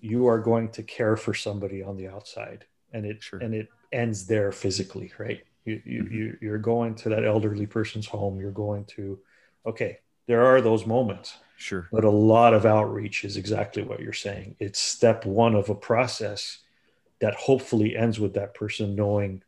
you 0.00 0.26
are 0.28 0.38
going 0.38 0.68
to 0.72 0.82
care 0.82 1.16
for 1.16 1.32
somebody 1.32 1.82
on 1.82 1.96
the 1.96 2.06
outside 2.08 2.66
and 2.92 3.06
it 3.06 3.22
Sure. 3.22 3.38
and 3.38 3.54
it 3.54 3.68
ends 3.90 4.26
there 4.26 4.52
physically 4.52 5.10
right? 5.18 5.42
You, 5.64 5.80
you, 5.86 6.02
Mhm. 6.04 6.12
you 6.12 6.38
you're 6.42 6.58
going 6.58 6.94
to 6.96 7.08
that 7.10 7.24
elderly 7.24 7.66
person's 7.66 8.06
home. 8.06 8.38
You're 8.38 8.50
going 8.50 8.84
to 8.96 9.18
okay 9.64 10.00
there 10.26 10.44
are 10.44 10.60
those 10.60 10.84
moments. 10.86 11.38
Sure. 11.56 11.88
But 11.90 12.04
a 12.04 12.10
lot 12.10 12.52
of 12.52 12.66
outreach 12.66 13.24
is 13.24 13.36
exactly 13.38 13.82
what 13.82 14.00
you're 14.00 14.12
saying. 14.12 14.54
It's 14.60 14.78
step 14.78 15.24
one 15.24 15.54
of 15.54 15.70
a 15.70 15.74
process 15.74 16.58
that 17.20 17.34
hopefully 17.34 17.96
ends 17.96 18.20
with 18.20 18.34
that 18.34 18.52
person 18.54 18.94
knowing 18.94 19.42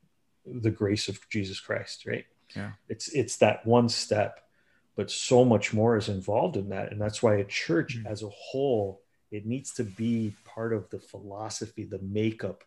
the 0.46 0.70
grace 0.70 1.08
of 1.08 1.18
jesus 1.30 1.60
christ 1.60 2.06
right 2.06 2.24
Yeah. 2.56 2.72
it's 2.88 3.08
it's 3.08 3.36
that 3.38 3.64
one 3.66 3.88
step 3.88 4.40
but 4.96 5.10
so 5.10 5.44
much 5.44 5.72
more 5.72 5.96
is 5.96 6.08
involved 6.08 6.56
in 6.56 6.68
that 6.70 6.90
and 6.92 7.00
that's 7.00 7.22
why 7.22 7.36
a 7.36 7.44
church 7.44 7.98
Mhm. 7.98 8.06
as 8.06 8.22
a 8.22 8.28
whole 8.28 9.02
it 9.30 9.46
needs 9.46 9.72
to 9.74 9.84
be 9.84 10.34
part 10.44 10.72
of 10.72 10.88
the 10.90 10.98
philosophy 10.98 11.84
the 11.84 12.00
makeup 12.00 12.64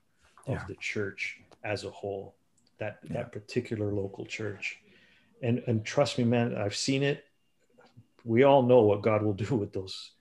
of 0.48 0.54
Yeah. 0.56 0.66
the 0.68 0.76
church 0.76 1.42
as 1.64 1.84
a 1.84 1.90
whole 1.92 2.36
that 2.78 3.00
Yeah. 3.04 3.14
that 3.14 3.32
particular 3.32 3.92
local 3.92 4.26
church 4.26 4.80
and 5.42 5.60
and 5.68 5.86
trust 5.86 6.18
me 6.18 6.24
man 6.24 6.56
i've 6.56 6.76
seen 6.76 7.04
it 7.04 7.26
we 8.24 8.44
all 8.44 8.64
know 8.64 8.82
what 8.84 9.02
god 9.02 9.22
will 9.24 9.34
do 9.34 9.56
with 9.56 9.74
those 9.74 10.12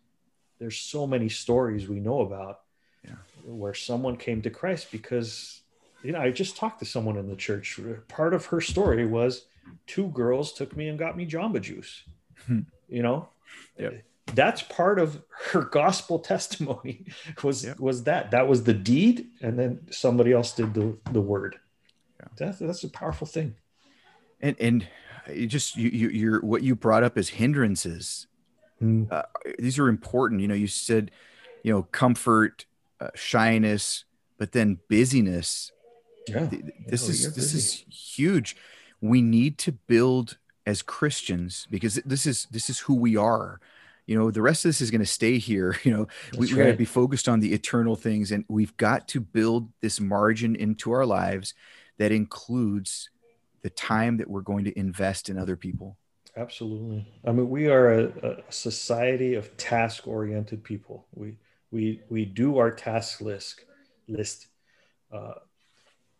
there's 0.58 0.78
so 0.78 1.06
many 1.06 1.28
stories 1.28 1.88
we 1.88 2.00
know 2.00 2.20
about 2.22 2.60
Yeah. 3.04 3.16
where 3.44 3.74
someone 3.74 4.16
came 4.16 4.42
to 4.42 4.50
christ 4.50 4.90
because 4.92 5.61
you 6.02 6.12
know 6.12 6.20
i 6.20 6.30
just 6.30 6.56
talked 6.56 6.78
to 6.80 6.84
someone 6.84 7.16
in 7.16 7.28
the 7.28 7.36
church 7.36 7.78
part 8.08 8.34
of 8.34 8.46
her 8.46 8.60
story 8.60 9.06
was 9.06 9.46
two 9.86 10.08
girls 10.08 10.52
took 10.52 10.76
me 10.76 10.88
and 10.88 10.98
got 10.98 11.16
me 11.16 11.26
jamba 11.26 11.60
juice 11.60 12.02
Hmm. 12.46 12.60
you 12.88 13.02
know 13.02 13.28
Yep. 13.78 14.02
that's 14.34 14.62
part 14.62 14.98
of 14.98 15.22
her 15.52 15.62
gospel 15.62 16.18
testimony 16.32 17.06
was 17.42 17.64
Yep. 17.64 17.78
was 17.80 18.04
that 18.04 18.30
that 18.32 18.48
was 18.48 18.64
the 18.64 18.74
deed 18.74 19.28
and 19.40 19.58
then 19.58 19.80
somebody 19.90 20.32
else 20.32 20.52
did 20.54 20.74
the 20.74 20.96
the 21.12 21.20
word 21.20 21.56
Yeah. 22.20 22.26
that's 22.36 22.58
that's 22.58 22.84
a 22.84 22.88
powerful 22.88 23.26
thing 23.26 23.54
and 24.40 24.56
and 24.58 24.86
you 25.32 25.46
just 25.46 25.76
you, 25.76 25.88
you 25.90 26.08
you're 26.08 26.40
what 26.40 26.62
you 26.64 26.74
brought 26.74 27.02
up 27.04 27.16
as 27.16 27.28
hindrances 27.28 28.26
Mm. 28.82 29.06
uh, 29.12 29.22
these 29.60 29.78
are 29.78 29.86
important 29.88 30.40
you 30.40 30.48
know 30.48 30.54
you 30.54 30.66
said 30.66 31.12
you 31.62 31.72
know 31.72 31.84
comfort 31.84 32.66
uh, 33.00 33.10
shyness 33.14 34.04
but 34.38 34.50
then 34.50 34.80
busyness 34.88 35.70
Yeah. 36.28 36.46
Th- 36.46 36.62
this 36.86 37.08
is 37.08 37.34
this 37.34 37.54
is 37.54 37.84
huge 37.90 38.56
we 39.00 39.20
need 39.20 39.58
to 39.58 39.72
build 39.72 40.38
as 40.66 40.80
christians 40.82 41.66
because 41.70 41.96
this 42.04 42.26
is 42.26 42.46
this 42.50 42.70
is 42.70 42.78
who 42.78 42.94
we 42.94 43.16
are 43.16 43.60
you 44.06 44.16
know 44.16 44.30
the 44.30 44.42
rest 44.42 44.64
of 44.64 44.68
this 44.68 44.80
is 44.80 44.90
going 44.90 45.00
to 45.00 45.06
stay 45.06 45.38
here 45.38 45.76
you 45.82 45.90
know 45.90 46.06
we, 46.38 46.46
we 46.46 46.54
got 46.54 46.66
to 46.66 46.74
be 46.74 46.84
focused 46.84 47.28
on 47.28 47.40
the 47.40 47.52
eternal 47.52 47.96
things 47.96 48.30
and 48.30 48.44
we've 48.48 48.76
got 48.76 49.08
to 49.08 49.20
build 49.20 49.68
this 49.80 50.00
margin 50.00 50.54
into 50.54 50.92
our 50.92 51.04
lives 51.04 51.54
that 51.98 52.12
includes 52.12 53.10
the 53.62 53.70
time 53.70 54.16
that 54.16 54.28
we're 54.28 54.40
going 54.40 54.64
to 54.64 54.78
invest 54.78 55.28
in 55.28 55.38
other 55.38 55.56
people 55.56 55.96
Absolutely. 56.36 57.06
I 57.26 57.32
mean, 57.32 57.50
we 57.50 57.68
are 57.68 57.92
a, 57.92 58.04
a 58.22 58.36
society 58.52 59.34
of 59.34 59.54
task-oriented 59.56 60.64
people. 60.64 61.06
We 61.14 61.36
we 61.70 62.00
we 62.08 62.24
do 62.24 62.58
our 62.58 62.70
task 62.70 63.20
list 63.20 63.64
list. 64.08 64.46
Uh, 65.12 65.34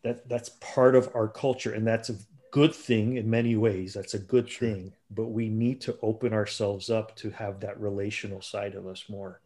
that 0.03 0.29
that's 0.29 0.51
part 0.61 0.95
of 0.95 1.15
our 1.15 1.29
culture, 1.29 1.73
and 1.73 1.87
that's 1.87 2.11
a 2.11 2.19
good 2.51 2.75
thing 2.75 3.17
in 3.17 3.31
many 3.31 3.57
ways. 3.57 3.95
That's 3.95 4.15
a 4.15 4.19
good 4.19 4.51
Sure. 4.51 4.69
thing. 4.69 4.93
But 5.11 5.29
we 5.29 5.49
need 5.49 5.81
to 5.83 5.99
open 6.03 6.33
ourselves 6.33 6.91
up 6.91 7.17
to 7.17 7.31
have 7.31 7.61
that 7.61 7.81
relational 7.81 8.43
side 8.43 8.75
of 8.75 8.87
us 8.87 9.09
more, 9.09 9.41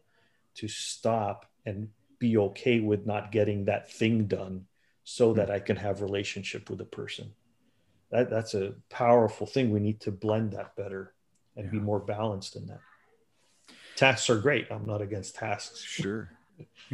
to 0.55 0.69
stop 0.69 1.47
and 1.64 1.90
be 2.19 2.37
okay 2.38 2.81
with 2.81 3.07
not 3.07 3.31
getting 3.31 3.66
that 3.66 3.90
thing 3.90 4.27
done, 4.27 4.66
so 5.05 5.31
hmm. 5.31 5.38
that 5.38 5.51
I 5.51 5.61
can 5.61 5.77
have 5.77 6.03
relationship 6.03 6.69
with 6.71 6.81
a 6.81 6.85
person 6.87 7.35
that 8.11 8.31
that's 8.31 8.55
a 8.55 8.75
powerful 8.88 9.47
thing. 9.47 9.71
We 9.71 9.81
need 9.81 10.01
to 10.03 10.12
blend 10.12 10.53
that 10.53 10.77
better 10.77 11.12
and 11.57 11.71
be 11.71 11.79
more 11.79 11.99
balanced 11.99 12.57
in 12.57 12.66
that. 12.66 12.81
Tasks 13.97 14.29
are 14.29 14.38
great. 14.38 14.66
I'm 14.71 14.87
not 14.87 15.01
against 15.01 15.37
tasks. 15.37 15.83
sure 15.83 16.31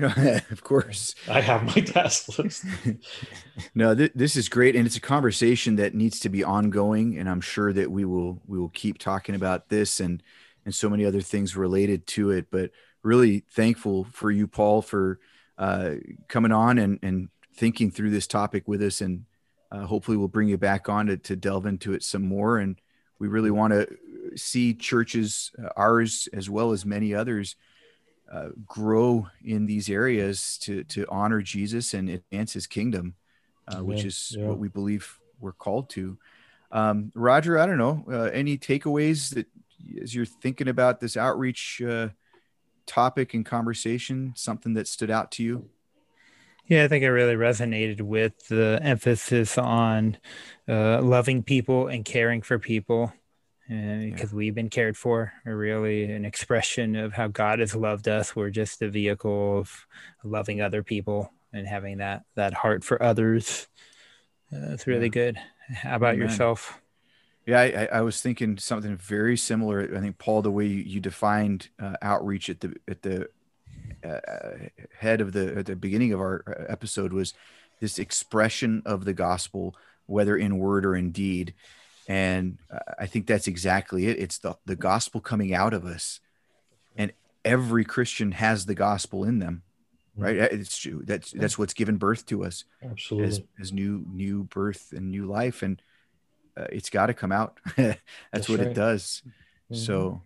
of 0.51 0.65
course 0.65 1.15
I 1.29 1.41
have 1.41 1.65
my 1.65 1.83
task 1.83 2.39
list. 2.39 2.65
no 3.75 3.95
th- 3.95 4.13
this 4.15 4.37
is 4.37 4.49
great 4.49 4.75
and 4.75 4.87
it's 4.87 4.97
a 4.97 5.01
conversation 5.01 5.77
that 5.77 5.95
needs 5.95 6.21
to 6.21 6.29
be 6.29 6.43
ongoing 6.43 7.19
and 7.19 7.29
i'm 7.29 7.43
sure 7.43 7.73
that 7.73 7.91
we 7.91 8.05
will 8.05 8.41
we 8.47 8.59
will 8.59 8.71
keep 8.71 8.99
talking 8.99 9.35
about 9.35 9.69
this 9.69 10.01
and 10.01 10.23
and 10.65 10.75
so 10.75 10.89
many 10.89 11.05
other 11.05 11.21
things 11.21 11.57
related 11.57 12.07
to 12.07 12.31
it 12.31 12.47
but 12.51 12.71
really 13.03 13.45
thankful 13.51 14.05
for 14.13 14.31
you 14.31 14.47
paul 14.47 14.81
for 14.81 15.19
uh, 15.59 15.93
coming 16.29 16.53
on 16.53 16.79
and 16.79 16.99
and 17.03 17.29
thinking 17.55 17.91
through 17.91 18.11
this 18.11 18.27
topic 18.27 18.67
with 18.67 18.83
us 18.83 19.03
and 19.03 19.25
uh, 19.71 19.85
hopefully 19.85 20.17
we'll 20.17 20.29
bring 20.29 20.49
you 20.49 20.59
back 20.59 20.89
on 20.89 21.07
to, 21.07 21.17
to 21.17 21.37
delve 21.37 21.67
into 21.67 21.93
it 21.93 22.03
some 22.03 22.23
more 22.23 22.59
and 22.59 22.81
we 23.19 23.29
really 23.29 23.51
want 23.51 23.73
to 23.73 23.87
see 24.37 24.73
churches 24.73 25.53
uh, 25.63 25.69
ours 25.77 26.29
as 26.33 26.49
well 26.49 26.73
as 26.73 26.87
many 26.87 27.15
others 27.15 27.57
uh, 28.33 28.49
grow 28.67 29.29
in 29.45 29.67
these 29.67 29.91
areas 29.91 30.59
to 30.63 30.85
to 30.85 31.07
honor 31.09 31.43
Jesus 31.43 31.95
and 31.95 32.09
advance 32.09 32.55
His 32.55 32.67
kingdom, 32.67 33.15
uh, 33.69 33.81
which 33.81 34.05
is 34.05 34.37
Yeah. 34.39 34.47
what 34.47 34.59
we 34.59 34.69
believe 34.69 35.19
we're 35.41 35.53
called 35.53 35.91
to. 35.91 36.19
Um, 36.71 37.13
Roger, 37.15 37.59
I 37.59 37.67
don't 37.67 37.79
know 37.79 38.05
uh, 38.11 38.31
any 38.33 38.57
takeaways 38.57 39.35
that 39.35 39.47
as 40.01 40.15
you're 40.15 40.25
thinking 40.25 40.69
about 40.69 41.01
this 41.01 41.17
outreach 41.17 41.83
uh, 41.83 42.09
topic 42.87 43.35
and 43.35 43.45
conversation, 43.45 44.33
something 44.37 44.75
that 44.75 44.89
stood 44.89 45.11
out 45.11 45.31
to 45.33 45.43
you. 45.43 45.69
Yeah, 46.67 46.85
I 46.85 46.89
think 46.89 47.05
I 47.05 47.09
really 47.09 47.35
resonated 47.35 48.01
with 48.01 48.47
the 48.49 48.79
emphasis 48.83 49.59
on 49.59 50.17
uh, 50.69 51.03
loving 51.03 51.43
people 51.43 51.89
and 51.89 52.05
caring 52.05 52.41
for 52.41 52.59
people 52.59 53.13
because 53.69 54.33
we've 54.33 54.55
been 54.55 54.69
cared 54.71 54.97
for, 54.97 55.33
are 55.47 55.57
really 55.57 56.05
an 56.05 56.25
expression 56.25 56.97
of 56.97 57.13
how 57.13 57.29
God 57.29 57.59
has 57.61 57.75
loved 57.75 58.09
us. 58.09 58.37
We're 58.37 58.51
just 58.51 58.83
a 58.83 58.89
vehicle 58.91 59.59
of 59.59 59.87
loving 60.25 60.61
other 60.61 60.83
people 60.83 61.33
and 61.53 61.67
having 61.67 61.99
that 61.99 62.25
that 62.35 62.53
heart 62.55 62.85
for 62.85 63.03
others. 63.03 63.69
Uh, 64.53 64.73
it's 64.73 64.87
really 64.87 65.07
Yeah. 65.07 65.11
good. 65.11 65.39
How 65.69 65.97
about 65.97 66.15
Amen. 66.15 66.29
yourself? 66.29 66.81
Yeah, 67.47 67.61
I, 67.61 67.89
I- 67.93 68.01
was 68.03 68.21
thinking 68.21 68.59
something 68.59 68.97
very 68.97 69.37
similar. 69.37 69.81
I 69.97 70.01
think 70.01 70.19
Paul, 70.19 70.43
the 70.43 70.51
way 70.51 70.67
you, 70.67 70.83
you 70.83 71.01
defined 71.01 71.69
uh, 71.81 71.97
outreach 72.03 72.49
at 72.51 72.61
the 72.61 72.75
at 72.87 73.03
the 73.03 73.29
uh, 74.05 74.69
head 74.99 75.21
of 75.21 75.33
the 75.33 75.57
at 75.57 75.67
the 75.67 75.77
beginning 75.77 76.13
of 76.13 76.21
our 76.21 76.45
uh, 76.47 76.71
episode 76.73 77.13
was 77.13 77.35
this 77.81 77.99
expression 77.99 78.83
of 78.87 79.05
the 79.05 79.13
gospel, 79.13 79.75
whether 80.07 80.37
in 80.37 80.59
word 80.59 80.85
or 80.87 80.95
in 80.95 81.11
deed, 81.11 81.55
and 82.13 82.59
uh, 82.71 82.79
I 82.99 83.07
think 83.07 83.27
that's 83.27 83.49
exactly 83.49 84.07
it. 84.07 84.19
It's 84.19 84.39
the 84.39 84.55
the 84.67 84.77
gospel 84.77 85.21
coming 85.21 85.55
out 85.55 85.73
of 85.73 85.87
us, 85.87 86.21
and 86.95 87.13
every 87.43 87.85
Christian 87.85 88.33
has 88.33 88.67
the 88.67 88.75
gospel 88.75 89.25
in 89.25 89.39
them, 89.39 89.63
right? 90.17 90.37
It's 90.37 90.77
true. 90.77 91.03
That's 91.05 91.33
that's 91.33 91.57
what's 91.59 91.73
given 91.75 91.97
birth 91.97 92.27
to 92.27 92.45
us 92.45 92.65
Absolutely. 92.83 93.29
as, 93.29 93.41
as 93.61 93.73
new 93.73 94.05
new 94.13 94.45
birth 94.45 94.93
and 94.93 95.11
new 95.11 95.25
life 95.27 95.63
and 95.63 95.81
uh, 96.55 96.67
it's 96.71 96.91
got 96.91 97.07
to 97.07 97.15
come 97.15 97.33
out 97.33 97.59
that's, 97.77 97.99
That's 98.33 98.49
what 98.51 98.61
it 98.61 98.67
right. 98.67 98.75
does 98.75 99.23
Mhm. 99.71 99.77
so 99.77 100.23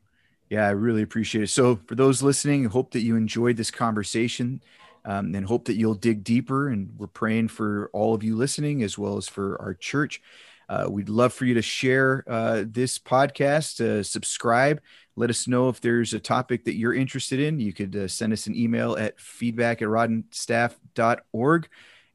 yeah 0.51 0.67
i 0.67 0.71
really 0.71 1.03
appreciate 1.03 1.45
it 1.45 1.51
so 1.51 1.77
for 1.87 1.95
those 1.95 2.21
listening 2.21 2.65
hope 2.65 2.91
that 2.95 3.03
you 3.03 3.15
enjoyed 3.15 3.57
this 3.57 3.71
conversation 3.71 4.61
um, 5.05 5.35
and 5.37 5.47
hope 5.47 5.67
that 5.67 5.77
you'll 5.77 5.95
dig 5.95 6.25
deeper 6.25 6.69
and 6.69 6.91
we're 6.99 7.07
praying 7.07 7.47
for 7.49 7.91
all 7.93 8.13
of 8.13 8.25
you 8.25 8.35
listening 8.35 8.83
as 8.83 8.99
well 8.99 9.17
as 9.17 9.29
for 9.29 9.61
our 9.63 9.73
church 9.75 10.21
uh, 10.69 10.87
we'd 10.89 11.09
love 11.09 11.33
for 11.33 11.45
you 11.45 11.55
to 11.55 11.63
share 11.63 12.25
uh, 12.29 12.65
this 12.67 12.99
podcast 12.99 13.81
uh, 13.81 14.03
subscribe 14.03 14.81
let 15.17 15.31
us 15.31 15.49
know 15.49 15.69
if 15.69 15.81
there's 15.81 16.13
a 16.13 16.21
topic 16.21 16.65
that 16.65 16.77
you're 16.77 16.95
interested 16.95 17.41
in 17.41 17.59
you 17.59 17.73
could 17.73 17.95
uh, 17.95 18.09
send 18.09 18.33
us 18.33 18.47
an 18.47 18.57
email 18.57 18.97
at 18.97 19.19
feedback 19.21 19.81
at 19.83 19.89
rodnstaff.org 19.89 21.69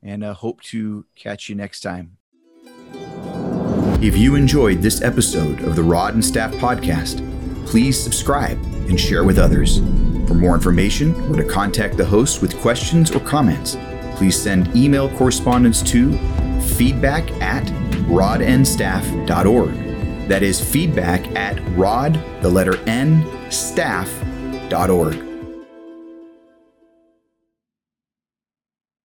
and 0.03 0.23
uh, 0.23 0.33
hope 0.33 0.61
to 0.61 1.05
catch 1.15 1.49
you 1.49 1.55
next 1.55 1.81
time. 1.81 2.17
If 4.01 4.17
you 4.17 4.35
enjoyed 4.35 4.81
this 4.81 5.01
episode 5.01 5.61
of 5.61 5.75
the 5.75 5.83
Rod 5.83 6.15
and 6.15 6.25
Staff 6.25 6.53
podcast, 6.53 7.25
please 7.67 8.01
subscribe 8.01 8.57
and 8.89 8.99
share 8.99 9.23
with 9.23 9.37
others. 9.37 9.77
For 10.27 10.33
more 10.33 10.55
information 10.55 11.13
or 11.29 11.35
to 11.35 11.43
contact 11.43 11.97
the 11.97 12.05
host 12.05 12.41
with 12.41 12.57
questions 12.61 13.11
or 13.11 13.19
comments, 13.19 13.77
please 14.15 14.41
send 14.41 14.75
email 14.75 15.09
correspondence 15.17 15.83
to 15.83 16.17
feedback 16.77 17.29
at 17.41 17.65
rodnstaff.org. 18.07 20.27
That 20.27 20.43
is 20.43 20.63
feedback 20.63 21.27
at 21.35 21.59
rod, 21.75 22.13
the 22.41 22.49
letter 22.49 22.77
N, 22.87 23.25
staff.org. 23.51 25.30